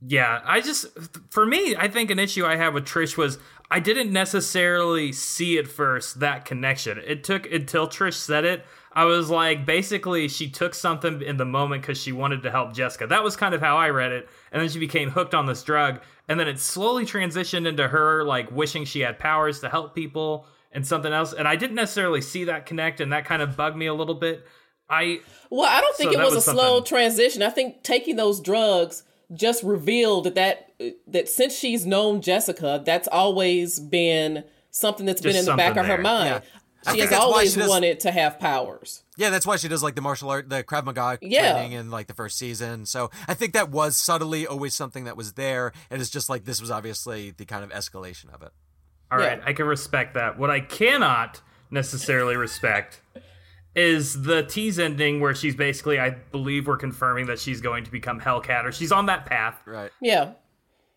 [0.05, 0.85] Yeah, I just
[1.29, 5.57] for me, I think an issue I had with Trish was I didn't necessarily see
[5.57, 6.99] at first that connection.
[7.05, 8.65] It took until Trish said it.
[8.97, 12.73] I was like, basically, she took something in the moment because she wanted to help
[12.73, 13.05] Jessica.
[13.05, 14.27] That was kind of how I read it.
[14.51, 16.01] And then she became hooked on this drug.
[16.27, 20.47] And then it slowly transitioned into her like wishing she had powers to help people
[20.71, 21.31] and something else.
[21.31, 24.15] And I didn't necessarily see that connect, and that kind of bugged me a little
[24.15, 24.47] bit.
[24.89, 25.19] I
[25.51, 27.43] Well, I don't think So it was, was a slow transition.
[27.43, 30.71] I think taking those drugs just revealed that that,
[31.05, 35.81] that since she's known Jessica, that's always been something that's been in the back something
[35.81, 36.41] of her mind.
[36.43, 36.59] Yeah.
[36.87, 39.03] I She has always she does- wanted to have powers.
[39.17, 41.53] Yeah, that's why she does like the martial art, the Krav Maga Yeah.
[41.53, 42.85] training in like the first season.
[42.85, 45.73] So I think that was subtly always something that was there.
[45.89, 48.51] And it's just like this was obviously the kind of escalation of it.
[49.11, 49.27] All Yeah.
[49.27, 50.37] right, I can respect that.
[50.39, 53.01] What I cannot necessarily respect
[53.75, 57.91] is the tease ending where she's basically, I believe we're confirming that she's going to
[57.91, 59.55] become Hellcat, or she's on that path.
[59.65, 59.91] Right.
[60.01, 60.31] Yeah.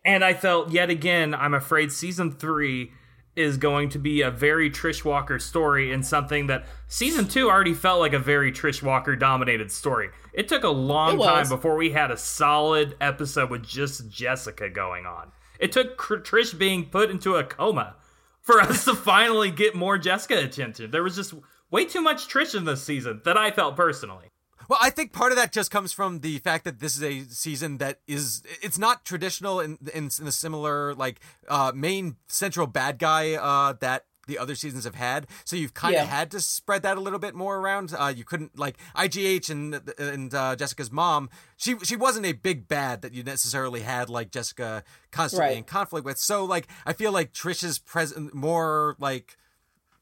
[0.03, 2.91] And I felt yet again, I'm afraid season three
[3.35, 7.73] is going to be a very Trish Walker story and something that season two already
[7.73, 10.09] felt like a very Trish Walker dominated story.
[10.33, 15.05] It took a long time before we had a solid episode with just Jessica going
[15.05, 15.31] on.
[15.59, 17.95] It took Trish being put into a coma
[18.41, 20.91] for us to finally get more Jessica attention.
[20.91, 21.33] There was just
[21.69, 24.30] way too much Trish in this season that I felt personally.
[24.71, 27.23] Well, I think part of that just comes from the fact that this is a
[27.29, 32.67] season that is it's not traditional in in, in a similar like uh main central
[32.67, 35.27] bad guy uh that the other seasons have had.
[35.43, 36.05] So you've kind of Yeah.
[36.05, 37.93] had to spread that a little bit more around.
[37.99, 42.69] Uh you couldn't like IGH and and uh, Jessica's mom, she she wasn't a big
[42.69, 45.57] bad that you necessarily had like Jessica constantly Right.
[45.57, 46.17] in conflict with.
[46.17, 49.35] So like I feel like Trish's present more like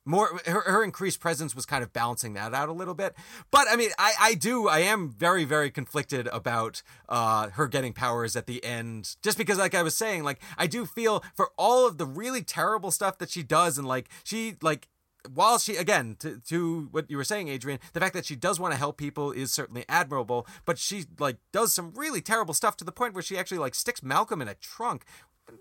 [0.05, 3.15] more her, her increased presence was kind of balancing that out a little bit.
[3.51, 7.93] But i mean i i do i am very very conflicted about uh her getting
[7.93, 9.15] powers at the end.
[9.21, 12.41] Just because like i was saying like i do feel for all of the really
[12.41, 14.87] terrible stuff that she does and like she like
[15.33, 18.59] while she again to, to what you were saying adrienne the fact that she does
[18.59, 22.77] want to help people is certainly admirable but she like does some really terrible stuff
[22.77, 25.03] to the point where she actually like sticks malcolm in a trunk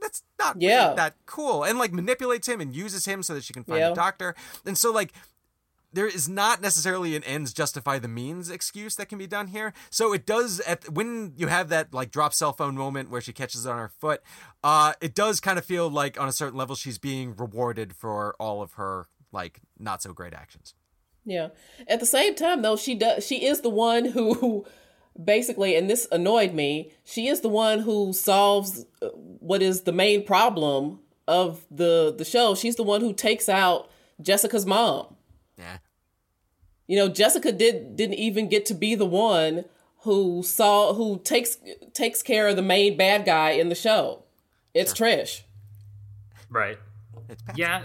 [0.01, 0.95] that's not really Yeah.
[0.95, 3.91] that cool and like manipulates him and uses him so that she can find Yeah.
[3.93, 4.35] a doctor
[4.67, 5.13] and so like
[5.91, 9.73] there is not necessarily an ends justify the means excuse that can be done here
[9.91, 13.33] so it does at when you have that like drop cell phone moment where she
[13.33, 14.23] catches it on her foot
[14.63, 18.35] uh it does kind of feel like on a certain level she's being rewarded for
[18.39, 20.75] all of her like not so great actions
[21.25, 21.49] Yeah.
[21.87, 23.27] At the same time, though, she does.
[23.27, 24.65] She is the one who,
[25.23, 26.93] basically, and this annoyed me.
[27.05, 32.25] She is the one who solves uh, what is the main problem of the the
[32.25, 32.55] show.
[32.55, 35.17] She's the one who takes out Jessica's mom.
[35.59, 35.79] yeah
[36.87, 39.65] You know, Jessica did didn't even get to be the one
[40.03, 41.59] who saw who takes
[41.93, 44.25] takes care of the main bad guy in the show.
[44.75, 45.43] It's Trish.
[46.51, 46.79] Right.
[47.29, 47.59] it's bad.
[47.59, 47.83] Yeah,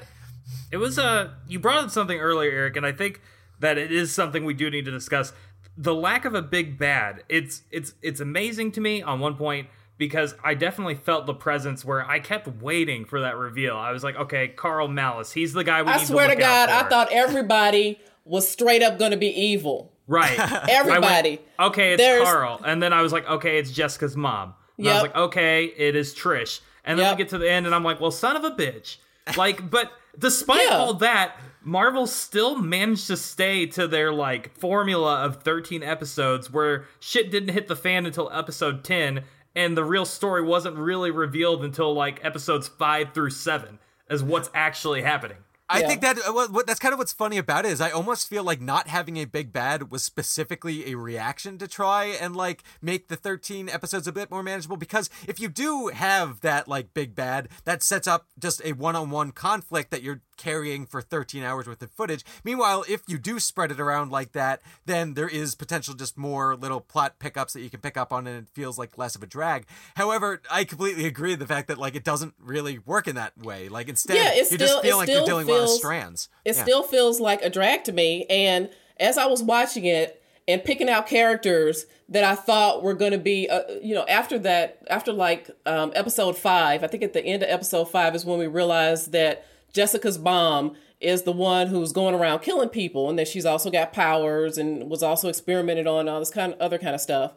[0.72, 3.22] it was Uh, you brought up something earlier, Eric, and I think
[3.60, 5.34] that it is something we do need to discuss.
[5.78, 7.24] The lack of a big bad.
[7.30, 11.84] It's it's it's amazing to me on one point because I definitely felt the presence
[11.86, 13.76] where I kept waiting for that reveal.
[13.76, 16.70] I was like, okay, Karl Malus, he's the guy we I swear to to God,
[16.70, 19.92] I thought everybody was straight up going to be evil.
[20.08, 20.38] Right.
[20.40, 21.40] I went, Everybody.
[21.60, 22.60] okay, it's There's- Karl.
[22.66, 24.54] And then I was like, okay, it's Jessica's mom.
[24.78, 26.60] And I was like, okay, it is Trish.
[26.84, 27.18] And then Yep.
[27.18, 28.98] we get to the end and I'm like, well, son of a bitch.
[29.38, 30.78] Like, but despite Yeah.
[30.78, 36.86] all that, Marvel still managed to stay to their like formula of 13 episodes where
[37.00, 39.24] shit didn't hit the fan until episode 10
[39.56, 44.50] and the real story wasn't really revealed until like episodes 5 through 7 as what's
[44.54, 45.38] actually happening.
[45.70, 45.88] I Yeah.
[45.88, 48.28] think that uh, what, what, that's kind of what's funny about it is I almost
[48.28, 52.64] feel like not having a big bad was specifically a reaction to try and like
[52.82, 56.94] make the 13 episodes a bit more manageable because if you do have that like
[56.94, 61.68] big bad that sets up just a one-on-one conflict that you're carrying for 13 hours
[61.68, 62.24] worth of footage.
[62.44, 66.56] Meanwhile, if you do spread it around like that, then there is potential just more
[66.56, 69.24] little plot pickups that you can pick up on and it feels like less of
[69.24, 69.66] a drag.
[69.96, 73.38] However, I completely agree with the fact that like it doesn't really work in that
[73.38, 73.70] way.
[73.70, 76.30] Like instead Yeah, you still- just feel like you're dealing with lot of strands.
[76.46, 76.64] It Yeah.
[76.64, 78.26] still feels like a drag to me.
[78.30, 78.70] And
[79.00, 83.18] as I was watching it and picking out characters that I thought were going to
[83.18, 87.24] be, uh, you know, after that, after like um, episode five, I think at the
[87.26, 91.92] end of episode five is when we realized that Jessica's mom is the one who's
[91.92, 96.08] going around killing people and that she's also got powers and was also experimented on
[96.08, 97.34] all this kind of other kind of stuff.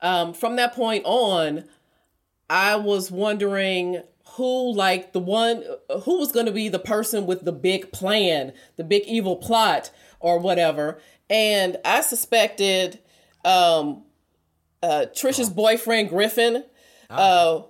[0.00, 1.64] Um, from that point on,
[2.48, 4.02] I was wondering
[4.36, 5.64] who, like the one,
[6.04, 9.90] who was going to be the person with the big plan, the big evil plot,
[10.20, 10.98] or whatever.
[11.28, 13.00] And I suspected
[13.44, 14.04] um,
[14.82, 16.64] uh, Trisha's boyfriend Griffin.
[17.08, 17.62] Uh,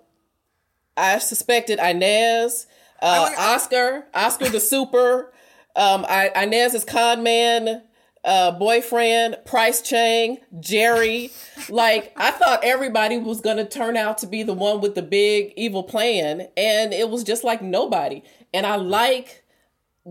[0.96, 2.66] I suspected Inez,
[3.02, 5.32] uh, Oscar, Oscar the Super,
[5.76, 7.82] um, I, Inez's con man
[8.24, 11.32] uh, boyfriend, Pryce Cheng, Jeri.
[11.70, 15.02] like, I thought everybody was going to turn out to be the one with the
[15.02, 18.22] big evil plan, and it was just like nobody.
[18.52, 19.44] And I like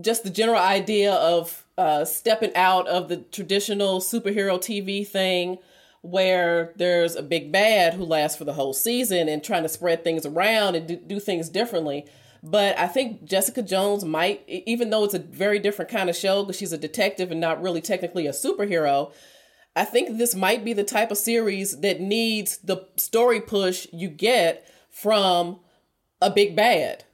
[0.00, 5.58] just the general idea of uh, stepping out of the traditional superhero TV thing
[6.02, 10.02] where there's a big bad who lasts for the whole season and trying to spread
[10.02, 12.06] things around and do, do things differently.
[12.42, 16.42] But I think Jessica Jones might, even though it's a very different kind of show
[16.42, 19.12] because she's a detective and not really technically a superhero,
[19.76, 24.08] I think this might be the type of series that needs the story push you
[24.08, 25.60] get from
[26.20, 27.04] a big bad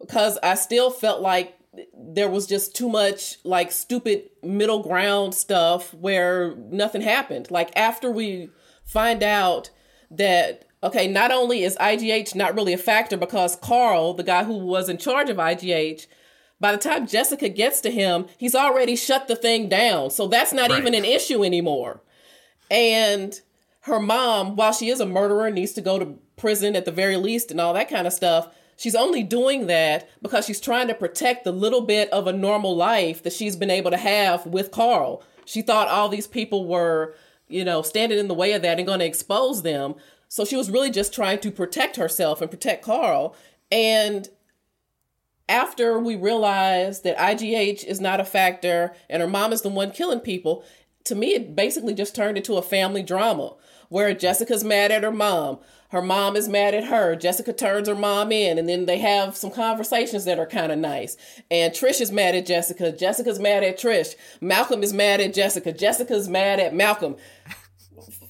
[0.00, 1.58] because I still felt like
[1.94, 7.50] there was just too much like stupid middle ground stuff where nothing happened.
[7.50, 8.50] Like after we
[8.84, 9.70] find out
[10.10, 14.58] that okay, not only is IGH not really a factor because Karl, the guy who
[14.58, 16.06] was in charge of IGH,
[16.60, 20.10] by the time Jessica gets to him, he's already shut the thing down.
[20.10, 20.78] So that's not Right.
[20.78, 22.00] even an issue anymore.
[22.70, 23.38] And
[23.82, 27.16] her mom, while she is a murderer, needs to go to prison at the very
[27.16, 28.48] least and all that kind of stuff.
[28.76, 32.76] She's only doing that because she's trying to protect the little bit of a normal
[32.76, 35.22] life that she's been able to have with Karl.
[35.46, 37.14] She thought all these people were,
[37.48, 39.94] you know, standing in the way of that and going to expose them.
[40.28, 43.34] So she was really just trying to protect herself and protect Karl.
[43.70, 44.28] And
[45.48, 49.92] after we realized that IGH is not a factor and her mom is the one
[49.92, 50.64] killing people,
[51.04, 53.54] to me, it basically just turned into a family drama
[53.88, 55.58] where Jessica's mad at her mom.
[55.90, 57.14] Her mom is mad at her.
[57.14, 60.78] Jessica turns her mom in, and then they have some conversations that are kind of
[60.78, 61.16] nice.
[61.48, 62.90] And Trish is mad at Jessica.
[62.90, 64.16] Jessica's mad at Trish.
[64.40, 65.72] Malcolm is mad at Jessica.
[65.72, 67.16] Jessica's mad at Malcolm.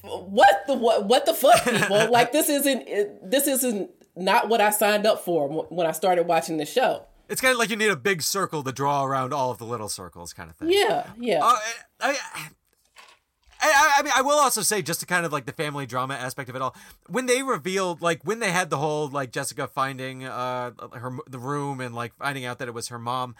[0.03, 1.05] What the what?
[1.05, 2.07] What the fuck, people?
[2.11, 6.57] like this isn't this isn't not what I signed up for when I started watching
[6.57, 7.05] the show.
[7.29, 9.65] It's kind of like you need a big circle to draw around all of the
[9.65, 10.69] little circles, kind of thing.
[10.71, 11.43] Yeah, yeah.
[11.43, 11.55] Uh,
[11.99, 12.47] I, I,
[13.59, 16.13] I, I mean, I will also say, just to kind of like the family drama
[16.13, 16.75] aspect of it all,
[17.07, 21.39] when they revealed, like, when they had the whole like Jessica finding uh her the
[21.39, 23.35] room and like finding out that it was her mom,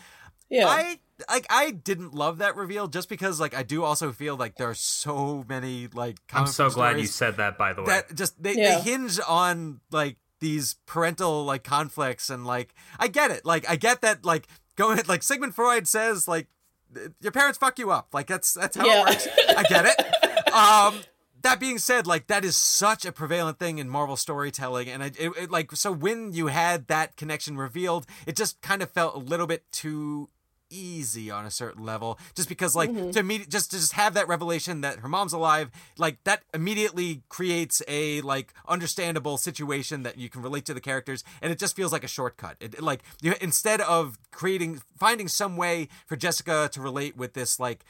[0.50, 0.68] yeah.
[0.68, 4.56] I like I didn't love that reveal just because like I do also feel like
[4.58, 7.58] there are so many like I'm so glad you said that.
[7.58, 8.76] By the way, that just they, Yeah.
[8.80, 13.76] they hinge on like these parental like conflicts and like I get it like I
[13.76, 16.48] get that like going like Sigmund Freud says like
[17.22, 19.02] your parents fuck you up like that's that's how Yeah.
[19.02, 21.02] it works I get it um
[21.42, 25.20] that being said like that is such a prevalent thing in Marvel storytelling and it,
[25.20, 29.16] it, it like so when you had that connection revealed it just kind of felt
[29.16, 30.30] a little bit too
[30.70, 34.28] easy on a certain level just because like to immediate just to just have that
[34.28, 40.30] revelation that her mom's alive like that immediately creates a like understandable situation that you
[40.30, 42.58] can relate to the characters and it just feels like a shortcut.
[42.60, 47.60] It, like you instead of creating finding some way for Jessica to relate with this
[47.60, 47.86] like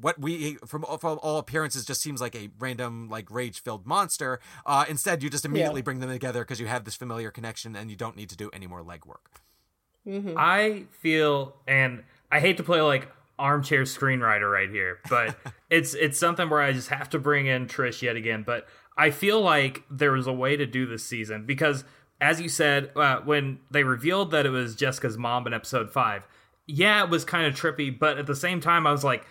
[0.00, 4.40] what we from, from all appearances just seems like a random like rage filled monster
[4.66, 7.90] uh instead you just immediately bring them together because you have this familiar connection and
[7.90, 9.40] you don't need to do any more legwork
[10.36, 15.36] I feel, and I hate to play like armchair screenwriter right here, but
[15.70, 18.42] it's it's something where I just have to bring in Trish yet again.
[18.46, 21.84] But I feel like there was a way to do this season because,
[22.20, 26.26] as you said, uh, when they revealed that it was Jessica's mom in episode five,
[26.66, 29.24] yeah, it was kind of trippy, but at the same time, I was like.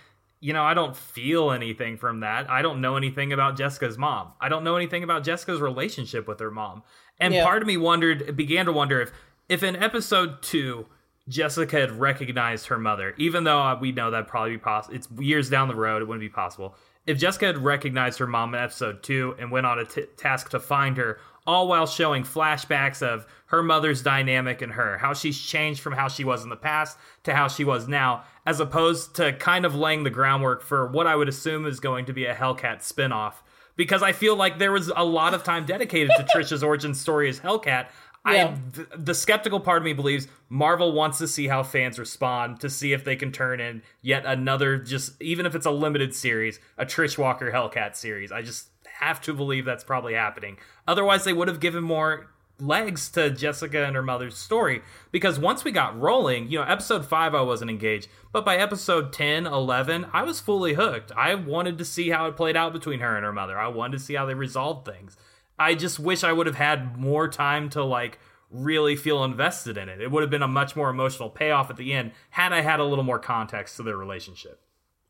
[0.43, 2.49] You know, I don't feel anything from that.
[2.49, 4.33] I don't know anything about Jessica's mom.
[4.41, 6.81] I don't know anything about Jessica's relationship with her mom.
[7.19, 7.43] And Yeah.
[7.45, 9.11] part of me wondered, began to wonder if,
[9.51, 10.85] if in episode two,
[11.27, 14.95] Jessica had recognized her mother, even though uh, we know that probably be possible.
[14.95, 16.73] It's years down the road; it wouldn't be possible.
[17.05, 20.51] If Jessica had recognized her mom in episode two and went on a t- task
[20.51, 25.39] to find her, all while showing flashbacks of her mother's dynamic and her, how she's
[25.39, 29.15] changed from how she was in the past to how she was now, as opposed
[29.17, 32.25] to kind of laying the groundwork for what I would assume is going to be
[32.25, 33.33] a Hellcat spinoff.
[33.75, 37.29] Because I feel like there was a lot of time dedicated to Trisha's origin story
[37.29, 37.87] as Hellcat.
[38.25, 38.55] Yeah.
[38.55, 42.59] I, th- the skeptical part of me believes Marvel wants to see how fans respond
[42.59, 46.13] to see if they can turn in yet another, just even if it's a limited
[46.13, 48.31] series, a Trish Walker Hellcat series.
[48.31, 48.67] I just
[48.99, 50.57] have to believe that's probably happening.
[50.87, 52.27] Otherwise, they would have given more
[52.59, 57.05] legs to Jessica and her mother's story because once we got rolling, you know, episode
[57.05, 61.11] 5 I wasn't engaged, but by episode 10, 11, I was fully hooked.
[61.17, 63.57] I wanted to see how it played out between her and her mother.
[63.59, 65.17] I wanted to see how they resolved things.
[65.61, 69.87] I just wish I would have had more time to like really feel invested in
[69.89, 70.01] it.
[70.01, 72.79] It would have been a much more emotional payoff at the end had I had
[72.79, 74.59] a little more context to their relationship.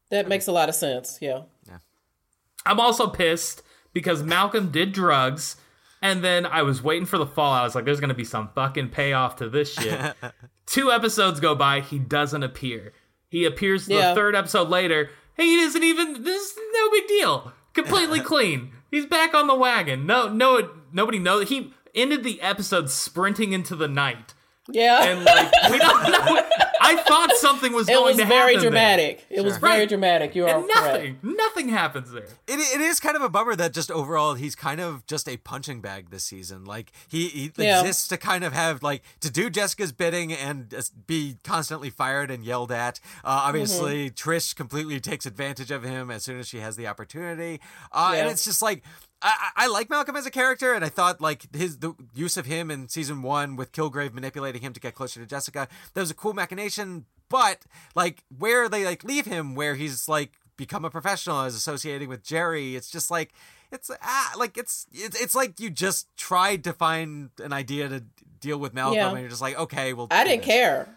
[0.09, 1.17] That makes a lot of sense.
[1.21, 1.43] Yeah.
[1.67, 1.77] yeah.
[2.65, 5.55] I'm also pissed because Malcolm did drugs
[6.01, 7.61] and then I was waiting for the fallout.
[7.61, 10.13] I was like, there's going to be some fucking payoff to this shit.
[10.65, 12.93] Two episodes go by, he doesn't appear.
[13.29, 14.13] He appears the Yeah.
[14.15, 15.09] third episode later.
[15.35, 17.53] Hey, he isn't even, this is no big deal.
[17.73, 18.71] Completely clean.
[18.91, 20.05] He's back on the wagon.
[20.05, 21.49] No, no, nobody knows.
[21.49, 24.33] He ended the episode sprinting into the night.
[24.69, 25.03] Yeah.
[25.03, 26.41] And like, we don't know.
[26.99, 28.69] I thought something was it going was to very happen there.
[28.71, 29.25] dramatic.
[29.29, 29.89] It was very Right.
[29.89, 30.35] dramatic.
[30.35, 30.85] You are And correct.
[30.85, 32.23] nothing, nothing happens there.
[32.47, 35.37] It, it is kind of a bummer that just overall he's kind of just a
[35.37, 36.65] punching bag this season.
[36.65, 37.79] Like he, he Yeah.
[37.81, 42.29] exists to kind of have like to do Jessica's bidding and just be constantly fired
[42.31, 42.99] and yelled at.
[43.23, 44.29] Uh, obviously, Mm-hmm.
[44.29, 47.59] Trish completely takes advantage of him as soon as she has the opportunity,
[47.91, 48.83] uh, and it's just like.
[49.21, 52.45] I, I like Malcolm as a character, and I thought like his the use of
[52.45, 55.67] him in season one with Kilgrave manipulating him to get closer to Jessica.
[55.93, 57.65] That was a cool machination, but
[57.95, 62.23] like where they like leave him, where he's like become a professional as associating with
[62.23, 62.75] Jeri.
[62.75, 63.33] It's just like
[63.71, 68.03] it's ah like it's it's, it's like you just tried to find an idea to
[68.39, 69.09] deal with Malcolm, Yeah.
[69.11, 70.47] and you're just like, okay, well, I didn't this.
[70.53, 70.87] care.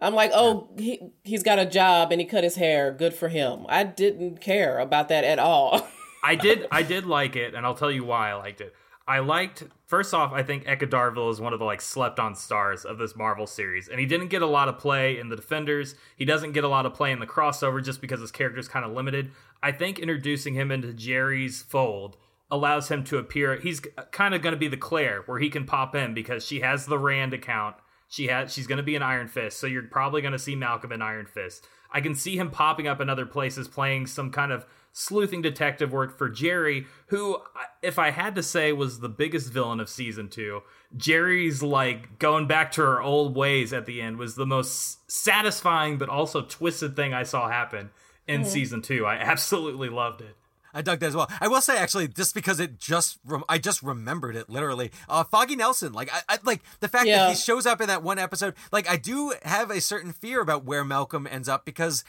[0.00, 2.92] I'm like, oh, he he's got a job and he cut his hair.
[2.92, 3.66] Good for him.
[3.68, 5.86] I didn't care about that at all.
[6.22, 8.74] I did I did like it, and I'll tell you why I liked it.
[9.06, 12.34] I liked first off, I think Eka Darville is one of the like slept on
[12.34, 15.36] stars of this Marvel series, and he didn't get a lot of play in the
[15.36, 15.94] Defenders.
[16.16, 18.68] He doesn't get a lot of play in the crossover just because his character is
[18.68, 19.30] kind of limited.
[19.62, 22.18] I think introducing him into Jeri's fold
[22.50, 23.56] allows him to appear.
[23.56, 23.80] He's
[24.12, 26.86] kind of going to be the Claire, where he can pop in because she has
[26.86, 27.76] the Rand account.
[28.08, 30.54] She has she's going to be an Iron Fist, so you're probably going to see
[30.54, 31.66] Malcolm in Iron Fist.
[31.90, 35.92] I can see him popping up in other places, playing some kind of sleuthing detective
[35.92, 37.38] work for Jeri, who,
[37.82, 40.62] if I had to say, was the biggest villain of season two.
[40.96, 45.98] Jeri's like going back to her old ways at the end was the most satisfying
[45.98, 47.90] but also twisted thing I saw happen
[48.26, 49.06] in season two.
[49.06, 50.36] I absolutely loved it.
[50.74, 51.30] I dug that as well.
[51.40, 54.90] I will say actually, just because it just rem- I just remembered it literally.
[55.08, 58.02] Uh, Foggy Nelson, like I, I like the fact that he shows up in that
[58.02, 58.54] one episode.
[58.70, 62.04] Like I do have a certain fear about where Malcolm ends up because.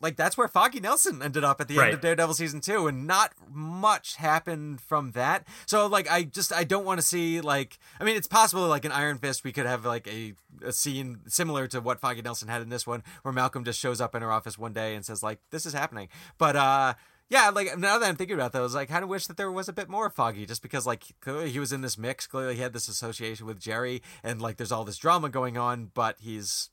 [0.00, 1.86] Like that's where Foggy Nelson ended up at the Right.
[1.86, 5.46] end of Daredevil season two, and not much happened from that.
[5.66, 8.84] So like I just I don't want to see like I mean it's possible like
[8.84, 10.34] an Iron Fist we could have like a,
[10.64, 14.00] a scene similar to what Foggy Nelson had in this one, where Malcolm just shows
[14.00, 16.08] up in her office one day and says like this is happening.
[16.38, 16.94] But uh
[17.30, 19.36] yeah, like now that I'm thinking about that, I was like, kind of wish that
[19.36, 22.26] there was a bit more Foggy, just because like clearly he was in this mix,
[22.26, 25.90] clearly he had this association with Jeri, and like there's all this drama going on,
[25.92, 26.70] but he's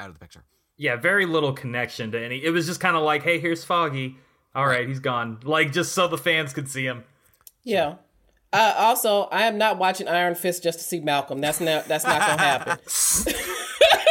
[0.00, 0.44] out of the picture.
[0.78, 2.42] Yeah, very little connection to any.
[2.42, 4.16] It was just kind of like, hey, here's Foggy.
[4.54, 5.40] All right, he's gone.
[5.42, 7.04] Like just so the fans could see him.
[7.64, 7.96] yeah.
[8.50, 11.38] Uh, also, I am not watching Iron Fist just to see Malcolm.
[11.38, 12.78] That's not that's not gonna happen.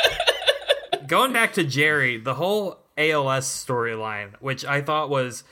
[1.08, 5.44] going back to Jeri, the whole ALS storyline, which I thought was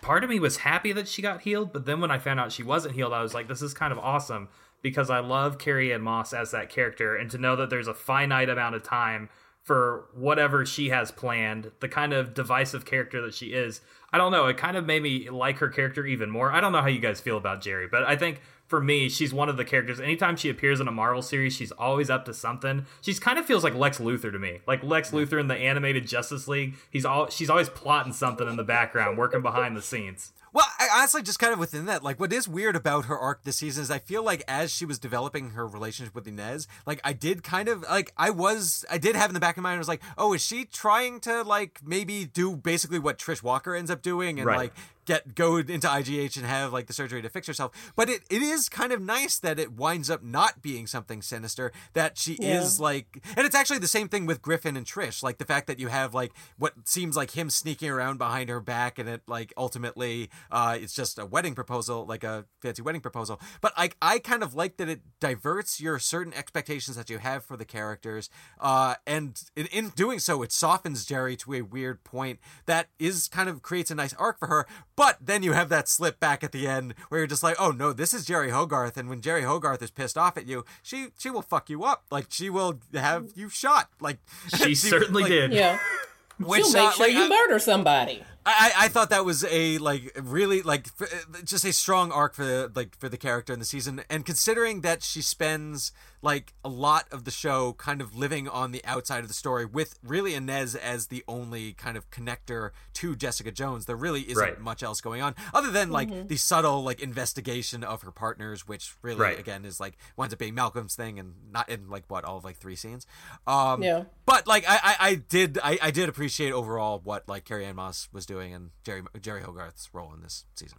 [0.00, 2.52] part of me was happy that she got healed, but then when I found out
[2.52, 4.48] she wasn't healed, I was like, this is kind of awesome
[4.80, 7.94] because I love Carrie Ann Moss as that character, and to know that there's a
[7.94, 9.28] finite amount of time
[9.62, 13.80] for whatever she has planned, the kind of divisive character that she is.
[14.12, 14.46] I don't know.
[14.46, 16.52] It kind of made me like her character even more.
[16.52, 19.32] I don't know how you guys feel about Jeri, but I think for me, she's
[19.32, 20.00] one of the characters.
[20.00, 22.86] Anytime she appears in a Marvel series, she's always up to something.
[23.00, 26.08] She's kind of feels like Lex Luthor to me, like Lex Luthor in the animated
[26.08, 26.74] Justice League.
[26.90, 30.32] He's all she's always plotting something in the background, working behind the scenes.
[30.54, 33.42] Well, I, honestly, just kind of within that, like, what is weird about her arc
[33.44, 37.00] this season is I feel like as she was developing her relationship with Inez, like,
[37.04, 39.70] I did kind of, like, I was, I did have in the back of my
[39.70, 43.42] mind, I was like, oh, is she trying to, like, maybe do basically what Trish
[43.42, 44.56] Walker ends up doing and, Right.
[44.58, 44.74] like,
[45.04, 47.92] get go into IGH and have like the surgery to fix herself.
[47.96, 51.72] But it, it is kind of nice that it winds up not being something sinister.
[51.94, 52.60] That she Yeah.
[52.60, 55.22] is like, and it's actually the same thing with Griffin and Trish.
[55.22, 58.60] Like the fact that you have like what seems like him sneaking around behind her
[58.60, 63.00] back, and it like ultimately uh, it's just a wedding proposal, like a fancy wedding
[63.00, 63.40] proposal.
[63.60, 67.44] But I I kind of like that it diverts your certain expectations that you have
[67.44, 68.30] for the characters,
[68.60, 73.28] uh, and in, in doing so, it softens Jeri to a weird point that is
[73.28, 74.66] kind of creates a nice arc for her.
[74.94, 77.70] But then you have that slip back at the end where you're just like, oh
[77.70, 81.08] no, this is Jeri Hogarth, and when Jeri Hogarth is pissed off at you, she
[81.18, 84.18] she will fuck you up, like she will have you shot, like
[84.56, 85.52] She certainly like, did.
[85.52, 85.78] Yeah.
[86.38, 88.22] Which, She'll make sure like, you I- murder somebody.
[88.44, 92.44] I, I thought that was a like really like f- just a strong arc for
[92.44, 95.92] the like for the character in the season and considering that she spends
[96.24, 99.64] like a lot of the show kind of living on the outside of the story
[99.66, 104.36] with really Inez as the only kind of connector to Jessica Jones there really isn't
[104.38, 104.60] Right.
[104.60, 106.28] much else going on other than like Mm-hmm.
[106.28, 109.38] the subtle like investigation of her partners which really Right.
[109.38, 112.44] again is like winds up being Malcolm's thing and not in like what all of
[112.44, 113.04] like three scenes
[113.48, 114.04] um Yeah.
[114.24, 117.74] but like I, I, I did I, I did appreciate overall what like Carrie Ann
[117.76, 120.78] Moss was doing and Jeri Jeri Hogarth's role in this season.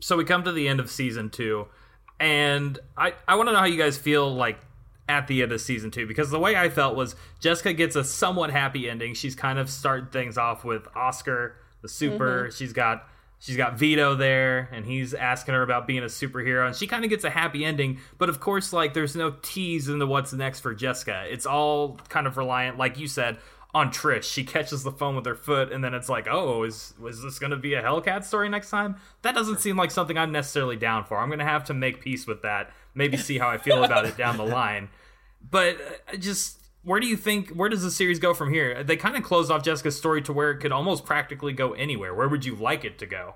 [0.00, 1.68] so we come to the end of season two,
[2.20, 4.58] and I I want to know how you guys feel like
[5.08, 8.04] at the end of season two because the way I felt was Jessica gets a
[8.04, 9.14] somewhat happy ending.
[9.14, 12.44] She's kind of starting things off with Oscar the super.
[12.44, 12.56] Mm-hmm.
[12.56, 13.06] She's got
[13.38, 17.04] she's got Vido there, and he's asking her about being a superhero, and she kind
[17.04, 17.98] of gets a happy ending.
[18.18, 21.24] But of course, like there's no tease into what's next for Jessica.
[21.28, 23.38] It's all kind of reliant, like you said.
[23.74, 26.94] On Trish, she catches the phone with her foot, and then it's like, "Oh, is
[26.98, 30.16] was this going to be a Hellcat story next time?" That doesn't seem like something
[30.16, 31.18] I'm necessarily down for.
[31.18, 32.72] I'm going to have to make peace with that.
[32.94, 34.88] Maybe see how I feel about it down the line.
[35.50, 35.76] But
[36.12, 38.84] uh, just where do you think where does the series go from here?
[38.84, 42.14] They kind of closed off Jessica's story to where it could almost practically go anywhere.
[42.14, 43.34] Where would you like it to go?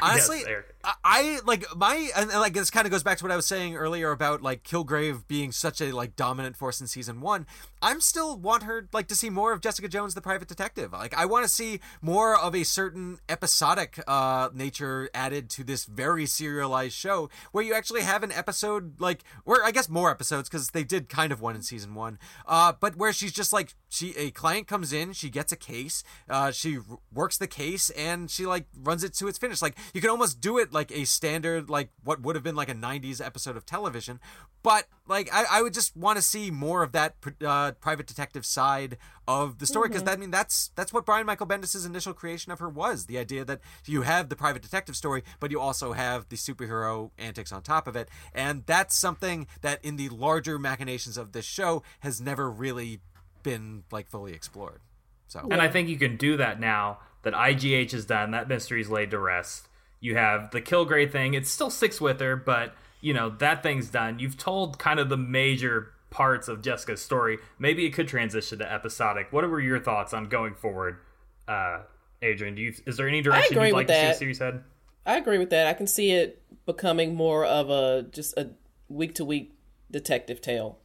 [0.02, 3.24] Honestly, Yes, I, I like my and, and, like this kind of goes back to
[3.24, 6.86] what I was saying earlier about like Kilgrave being such a like dominant force in
[6.86, 7.46] season one.
[7.82, 10.92] I'm still want her like to see more of Jessica Jones, the private detective.
[10.92, 15.84] Like I want to see more of a certain episodic uh nature added to this
[15.84, 20.48] very serialized show, where you actually have an episode like, or I guess more episodes
[20.48, 22.18] because they did kind of one in season one.
[22.46, 26.02] Uh, but where she's just like she a client comes in, she gets a case,
[26.28, 29.60] uh, she r- works the case, and she like runs it to its finish.
[29.60, 32.68] Like you can almost do it like a standard, like what would have been like
[32.68, 34.20] a '90s episode of television.
[34.62, 38.44] But like I, I would just want to see more of that uh, private detective
[38.44, 42.52] side of the story because I mean that's that's what Brian Michael Bendis' initial creation
[42.52, 45.92] of her was the idea that you have the private detective story, but you also
[45.92, 50.58] have the superhero antics on top of it, and that's something that in the larger
[50.58, 53.00] machinations of this show has never really
[53.42, 54.80] been like fully explored.
[55.28, 58.32] So And I think you can do that now that IGH is done.
[58.32, 59.68] That mystery's laid to rest.
[60.00, 61.34] You have the Kilgrave thing.
[61.34, 64.18] It still sticks with her, but you know that thing's done.
[64.18, 67.38] You've told kind of the major parts of Jessica's story.
[67.58, 69.28] Maybe it could transition to episodic.
[69.30, 70.98] What were your thoughts on going forward,
[71.46, 71.80] uh,
[72.22, 72.54] Adrienne?
[72.54, 74.12] Do you is there any direction you'd like to see that.
[74.12, 74.64] the series head?
[75.06, 75.66] I agree with that.
[75.66, 78.50] I can see it becoming more of a just a
[78.88, 79.54] week to week
[79.90, 80.78] detective tale.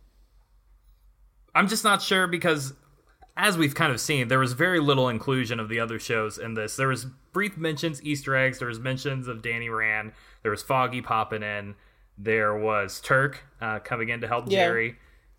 [1.53, 2.74] I'm just not sure because
[3.38, 6.54] as we've kind of seen, there was very little inclusion of the other shows in
[6.54, 6.76] this.
[6.76, 11.02] There was brief mentions, Easter eggs, there was mentions of Danny Rand, there was Foggy
[11.02, 11.76] popping in,
[12.18, 14.70] there was Turk uh, coming in to help Yeah.
[14.70, 14.96] Jeri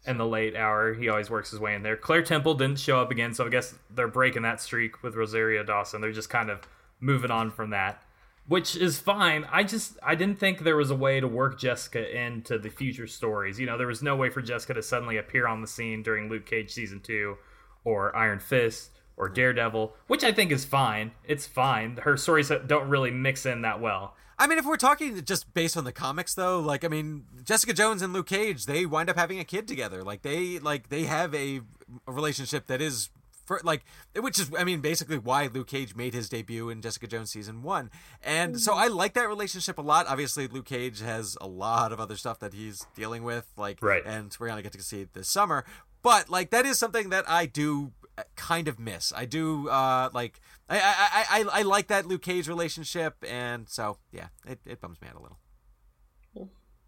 [0.06, 0.94] in the late hour.
[0.94, 1.96] He always works his way in there.
[1.96, 5.64] Claire Temple didn't show up again, so I guess they're breaking that streak with Rosario
[5.64, 6.00] Dawson.
[6.00, 6.60] They're just kind of
[7.00, 8.02] moving on from that.
[8.46, 9.44] Which is fine.
[9.50, 13.08] I just I didn't think there was a way to work Jessica into the future
[13.08, 13.58] stories.
[13.58, 16.28] You know, there was no way for Jessica to suddenly appear on the scene during
[16.28, 17.38] Luke Cage season two,
[17.86, 21.12] or Iron Fist, or Daredevil, which I think is fine.
[21.24, 21.98] It's fine.
[22.02, 24.14] Her stories don't really mix in that well.
[24.38, 27.72] I mean, if we're talking just based on the comics, though, like I mean, Jessica
[27.72, 30.02] Jones and Luke Cage, they wind up having a kid together.
[30.02, 31.60] Like they like they have a,
[32.06, 33.08] a relationship that is.
[33.46, 33.84] For, like
[34.16, 37.62] which is I mean basically why Luke Cage made his debut in Jessica Jones season
[37.62, 37.92] 1
[38.24, 42.00] and so I like that relationship a lot obviously Luke Cage has a lot of
[42.00, 44.02] other stuff that he's dealing with like Right.
[44.04, 45.64] and we're to get to see it this summer
[46.06, 50.08] but like that is something that I do uh, kind of miss I do uh
[50.14, 54.60] like I I, I, I I like that Luke Cage relationship and so yeah it,
[54.64, 55.38] it bums me out a little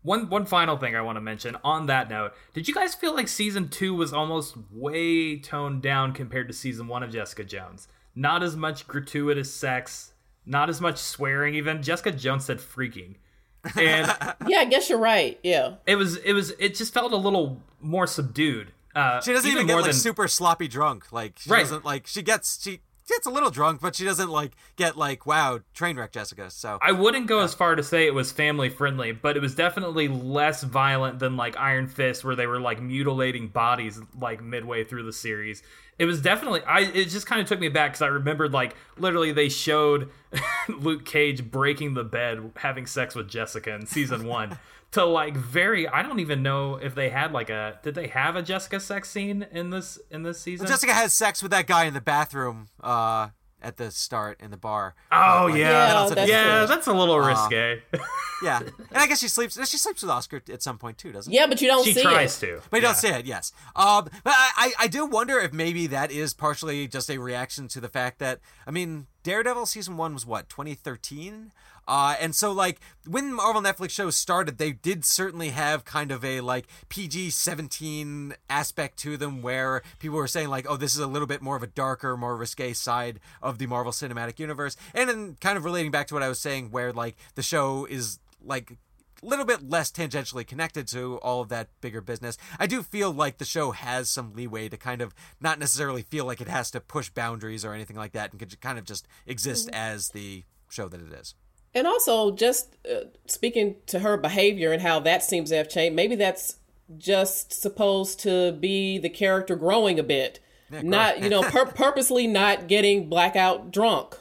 [0.02, 3.12] One one final thing I want to mention on that note, did you guys feel
[3.12, 7.88] like season two was almost way toned down compared to season one of Jessica Jones?
[8.14, 10.12] Not as much gratuitous sex,
[10.46, 11.56] not as much swearing.
[11.56, 13.16] Even Jessica Jones said freaking,
[13.76, 14.06] and
[14.46, 15.38] Yeah, I guess you're right.
[15.42, 15.74] Yeah.
[15.86, 18.72] it was it was it just felt a little more subdued.
[18.94, 21.12] Uh, She doesn't even, get more like than super sloppy drunk.
[21.12, 21.60] Like she Right.
[21.60, 25.24] doesn't like she gets she gets a little drunk, but she doesn't like get like
[25.24, 26.50] wow train wreck Jessica.
[26.50, 29.54] So I wouldn't go as far to say it was family friendly, but it was
[29.54, 34.84] definitely less violent than like Iron Fist, where they were like mutilating bodies like midway
[34.84, 35.62] through the series.
[35.98, 36.80] It was definitely I.
[36.80, 40.10] It just kind of took me back because I remembered like literally they showed
[40.68, 44.58] Luke Cage breaking the bed, having sex with Jessica in season one.
[44.92, 48.36] to like very I don't even know if they had like a did they have
[48.36, 50.64] a Jessica sex scene in this in this season?
[50.64, 53.28] Well, Jessica has sex with that guy in the bathroom uh
[53.60, 54.94] at the start in the bar.
[55.10, 55.70] Oh like, yeah,
[56.04, 57.82] Yeah, that's yeah, that's a little risque.
[58.42, 58.60] yeah.
[58.60, 59.54] And I guess she sleeps.
[59.68, 61.32] She sleeps with Oscar at some point too, doesn't?
[61.32, 61.36] She?
[61.36, 62.46] Yeah, but you don't she see tries it.
[62.46, 62.88] to, But you Yeah.
[62.88, 63.52] don't say it, yes.
[63.74, 67.66] Um, but I, I, I do wonder if maybe that is partially just a reaction
[67.68, 71.50] to the fact that, I mean, Daredevil season one was what, 2013?
[71.88, 76.22] Uh, and so, like, when Marvel Netflix shows started, they did certainly have kind of
[76.22, 81.00] a, like, PG 17 aspect to them where people were saying, like, oh, this is
[81.00, 84.76] a little bit more of a darker, more risque side of the Marvel Cinematic Universe.
[84.94, 87.86] And then kind of relating back to what I was saying, where, like, the show
[87.86, 88.76] is, like,
[89.22, 92.36] a little bit less tangentially connected to all of that bigger business.
[92.58, 96.26] I do feel like the show has some leeway to kind of not necessarily feel
[96.26, 99.08] like it has to push boundaries or anything like that and could kind of just
[99.26, 101.34] exist as the show that it is.
[101.74, 105.94] And also, just uh, speaking to her behavior and how that seems to have changed,
[105.94, 106.56] maybe that's
[106.96, 110.40] just supposed to be the character growing a bit.
[110.70, 114.16] not, you know, pur- purposely not getting blackout drunk,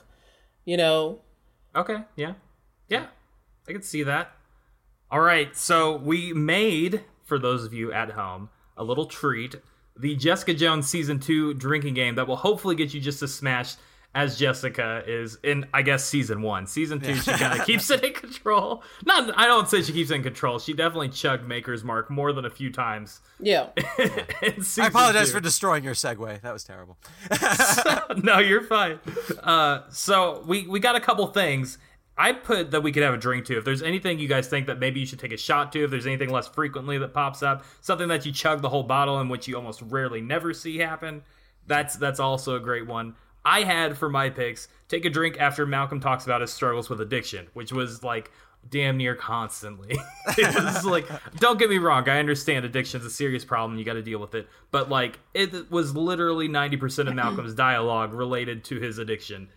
[0.66, 1.22] you know.
[1.76, 2.34] Okay, yeah.
[2.90, 3.08] Yeah.
[3.68, 4.32] I can see that.
[5.10, 9.56] All right, so we made for those of you at home a little treat,
[9.98, 13.78] the Jessica Jones season 2 drinking game that will hopefully get you just as smashed
[14.18, 16.66] as Jessica is in I guess season 1.
[16.66, 18.84] Season 2 she kind of keeps it in control.
[19.06, 20.58] Not I don't say she keeps it in control.
[20.58, 23.22] She definitely chugged Maker's Mark more than a few times.
[23.40, 23.68] Yeah.
[23.78, 25.34] I apologize two.
[25.34, 26.42] for destroying your segue.
[26.42, 26.98] That was terrible.
[28.24, 29.00] no, you're fine.
[29.44, 31.78] Uh, so we we got a couple things.
[32.18, 33.60] I put that we could have a drink to.
[33.60, 35.92] If there's anything you guys think that maybe you should take a shot to, if
[35.92, 39.30] there's anything less frequently that pops up, something that you chug the whole bottle and
[39.30, 41.22] which you almost rarely never see happen,
[41.68, 43.14] that's that's also a great one.
[43.48, 47.00] I had for my picks take a drink after Malcolm talks about his struggles with
[47.00, 48.30] addiction, which was like
[48.70, 49.98] damn near constantly.
[50.38, 53.94] it was like, don't get me wrong, I understand addiction's a serious problem, you got
[53.94, 58.82] to deal with it, but like it was literally 90% of Malcolm's dialogue related to
[58.82, 59.48] his addiction.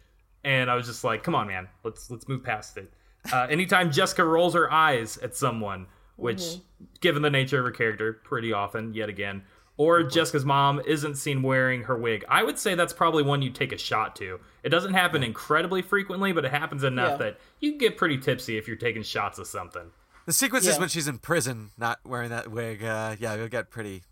[0.44, 2.92] And I was just like, come on man, let's let's move past it.
[3.32, 6.58] Uh, anytime Jessica rolls her eyes at someone, which
[7.00, 9.42] given the nature of her character, pretty often yet again,
[9.80, 12.22] or Jessica's mom isn't seen wearing her wig.
[12.28, 14.38] I would say that's probably one you'd take a shot to.
[14.62, 17.16] It doesn't happen incredibly frequently, but it happens enough Yeah.
[17.24, 19.90] that you can get pretty tipsy if you're taking shots of something.
[20.26, 22.84] The sequence is when she's in prison, not wearing that wig.
[22.84, 24.02] Uh, yeah, you'll get pretty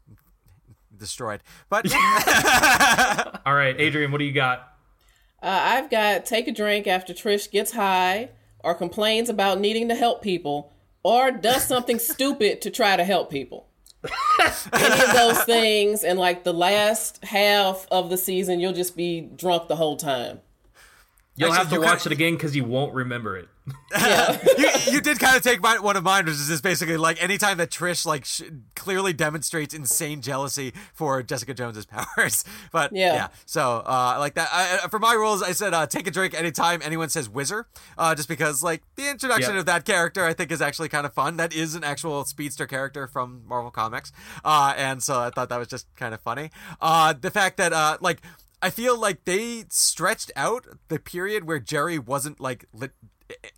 [0.97, 1.43] destroyed.
[1.69, 1.85] But
[3.45, 4.73] All right, Adrienne, what do you got?
[5.43, 9.95] Uh, I've got take a drink after Trish gets high or complains about needing to
[9.95, 13.68] help people or does something stupid to try to help people.
[14.72, 19.20] Any of those things, and like the last half of the season, you'll just be
[19.20, 20.40] drunk the whole time.
[21.39, 23.49] You'll Actually, have to you watch kinda- it again because you won't remember it.
[23.93, 24.39] Yeah.
[24.59, 27.22] you, you did kind of take my, one of mine, which is just basically like
[27.22, 28.43] anytime that Trish like sh-
[28.74, 31.84] clearly demonstrates insane jealousy for Jessica Jones's
[32.16, 32.45] powers.
[32.72, 33.28] But yeah, Yeah.
[33.47, 34.49] so uh, like that.
[34.53, 37.66] I, I- for my rules, I said uh, take a drink anytime anyone says whizzer,
[37.99, 39.61] uh, just because like the introduction Yep.
[39.61, 41.36] of that character I think is actually kind of fun.
[41.36, 44.12] That is an actual speedster character from Marvel Comics,
[44.45, 46.51] uh, and so I thought that was just kind of funny.
[46.80, 48.22] Uh, the fact that uh, like.
[48.61, 52.93] I feel like they stretched out the period where Jeri wasn't like lit,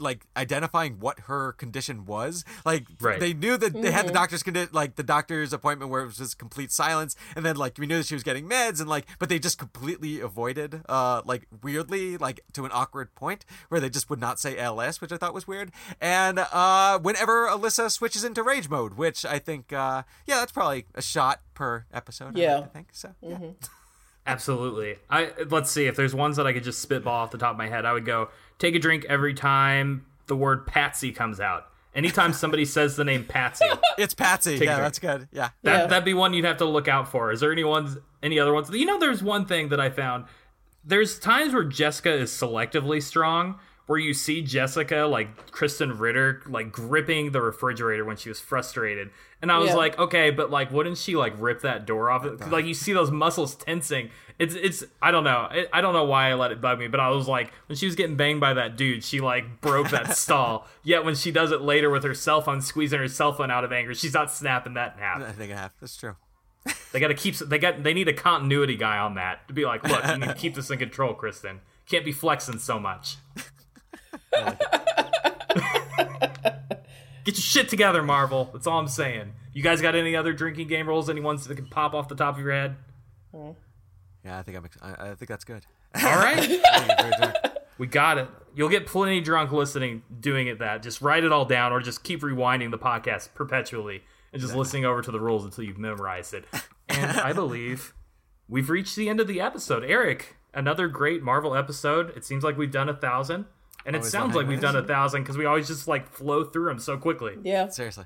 [0.01, 2.45] like identifying what her condition was.
[2.67, 3.21] Like Right.
[3.21, 6.17] they knew that they had the doctor's condi- like the doctor's appointment where it was
[6.19, 9.07] just complete silence, and then like we knew that she was getting meds, and like
[9.19, 13.89] but they just completely avoided, uh, like weirdly, like to an awkward point where they
[13.89, 15.71] just would not say LS, which I thought was weird.
[16.01, 20.87] And uh, whenever Alisa switches into rage mode, which I think, uh, yeah, that's probably
[20.95, 22.37] a shot per episode.
[22.37, 22.59] I- Yeah.
[22.59, 23.15] I think so.
[23.23, 23.39] Yeah.
[24.27, 24.97] Absolutely.
[25.09, 27.57] I let's see if there's ones that I could just spitball off the top of
[27.59, 27.85] my head.
[27.85, 31.67] I would go take a drink every time the word Patsy comes out.
[31.95, 33.65] Anytime somebody says the name Patsy,
[33.99, 34.57] It's Patsy.
[34.57, 35.29] yeah, that's good.
[35.33, 35.49] Yeah.
[35.63, 35.87] that Yeah.
[35.87, 37.33] that'd be one you'd have to look out for.
[37.33, 38.71] Is there any ones any other ones?
[38.71, 40.27] You know there's one thing that I found.
[40.85, 43.59] There's times where Jessica is selectively strong
[43.91, 49.11] where you see Jessica like Kristen Ritter like gripping the refrigerator when she was frustrated.
[49.43, 49.75] And I was Yeah.
[49.75, 52.23] like, okay, but like wouldn't she like rip that door off?
[52.23, 54.11] 'Cause, Like you see those muscles tensing.
[54.39, 55.49] It's it's I don't know.
[55.51, 57.75] I I don't know why I let it bug me, but I was like when
[57.75, 60.69] she was getting banged by that dude, she like broke that stall.
[60.85, 63.65] Yet when she does it later with her cell phone squeezing her cell phone out
[63.65, 65.21] of anger, she's not snapping that in half.
[65.21, 65.73] I think I have.
[65.81, 66.15] That's true.
[66.93, 67.35] They got to keep.
[67.39, 67.83] They got.
[67.83, 70.55] They need a continuity guy on that to be like, look, you need to keep
[70.55, 71.61] this in control, Kristen.
[71.89, 73.17] Can't be flexing so much.
[77.25, 78.51] Get your shit together, Marvel.
[78.53, 79.33] That's all I'm saying.
[79.53, 81.11] You guys got any other drinking game rules?
[81.11, 82.77] Any ones that can pop off the top of your head?
[84.25, 84.65] Yeah, I think I'm.
[84.65, 85.65] ex- I, I think that's good.
[85.95, 86.39] All right.
[86.39, 87.37] I think it's very drunk.
[87.79, 88.29] We got it.
[88.55, 90.83] You'll get plenty drunk listening, doing it that.
[90.83, 94.03] Just write it all down or just keep rewinding the podcast perpetually
[94.33, 96.45] and just listening over to the rules until you've memorized it.
[96.89, 97.95] And I believe
[98.49, 99.85] we've reached the end of the episode.
[99.85, 102.15] Eric, another great Marvel episode.
[102.17, 103.47] It seems like we've done a thousand.
[103.87, 106.67] And it sounds like we've done a thousand because we always just like flow through
[106.67, 107.37] them so quickly.
[107.43, 107.69] Yeah.
[107.69, 108.05] Seriously.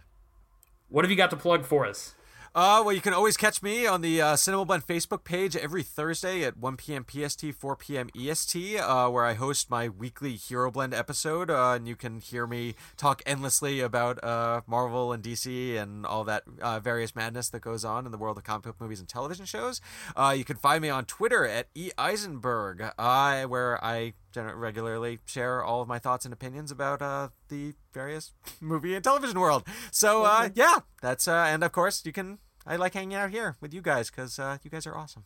[0.88, 2.14] What have you got to plug for us?
[2.56, 6.44] Uh, well, you can always catch me on the uh, CinemaBlend Facebook page every Thursday
[6.44, 7.04] at 1 p.m.
[7.04, 8.08] PST, 4 p.m.
[8.16, 11.50] EST, uh, where I host my weekly Hero Blend episode.
[11.50, 16.22] Uh, and you can hear me talk endlessly about uh, Marvel and DC and all
[16.22, 19.08] that uh, various madness that goes on in the world of comic book movies and
[19.08, 19.80] television shows.
[20.14, 21.90] Uh, you can find me on Twitter at E.
[21.98, 27.28] Eisenberg, uh, where I gener- regularly share all of my thoughts and opinions about uh,
[27.48, 29.64] the various movie and television world.
[29.90, 32.38] So uh, yeah, that's uh, and of course you can.
[32.66, 35.24] I like hanging out here with you guys because uh, you guys are awesome.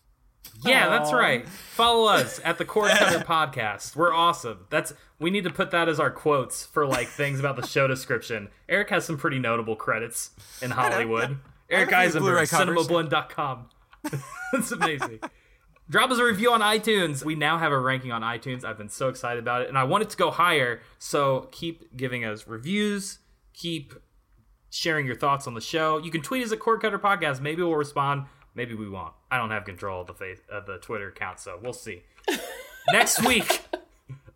[0.64, 1.46] Yeah, that's right.
[1.48, 3.94] Follow us at the Cord Cutter Podcast.
[3.94, 4.66] We're awesome.
[4.70, 7.86] That's we need to put that as our quotes for like things about the show
[7.86, 8.48] description.
[8.68, 10.30] Eric has some pretty notable credits
[10.62, 11.38] in Hollywood.
[11.70, 13.68] Eric have a few Blu-ray Eisenberg, cinemablend.com.
[14.52, 15.20] That's amazing.
[15.91, 17.24] Drop us a review on iTunes.
[17.24, 18.62] We now have a ranking on iTunes.
[18.62, 20.80] I've been so excited about it, and I want it to go higher.
[20.99, 23.20] So keep giving us reviews.
[23.55, 23.95] Keep
[24.70, 25.99] sharing your thoughts on the show.
[25.99, 27.41] You can tweet us at Cord Cutter Podcast.
[27.41, 28.26] Maybe we'll respond.
[28.55, 29.14] Maybe we won't.
[29.30, 32.03] I don't have control of the face of the Twitter account, so we'll see.
[32.93, 33.62] next week,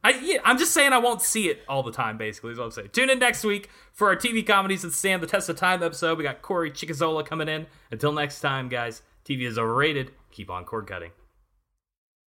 [0.03, 2.17] I yeah, I'm just saying I won't see it all the time.
[2.17, 2.91] Basically, is what I'm saying.
[2.93, 6.17] Tune in next week for our TV comedies that stand the test of time episode.
[6.17, 7.67] We got Corey Chicazola coming in.
[7.91, 9.03] Until next time, guys.
[9.25, 10.11] TV is overrated.
[10.33, 11.13] Keep on cord cutting.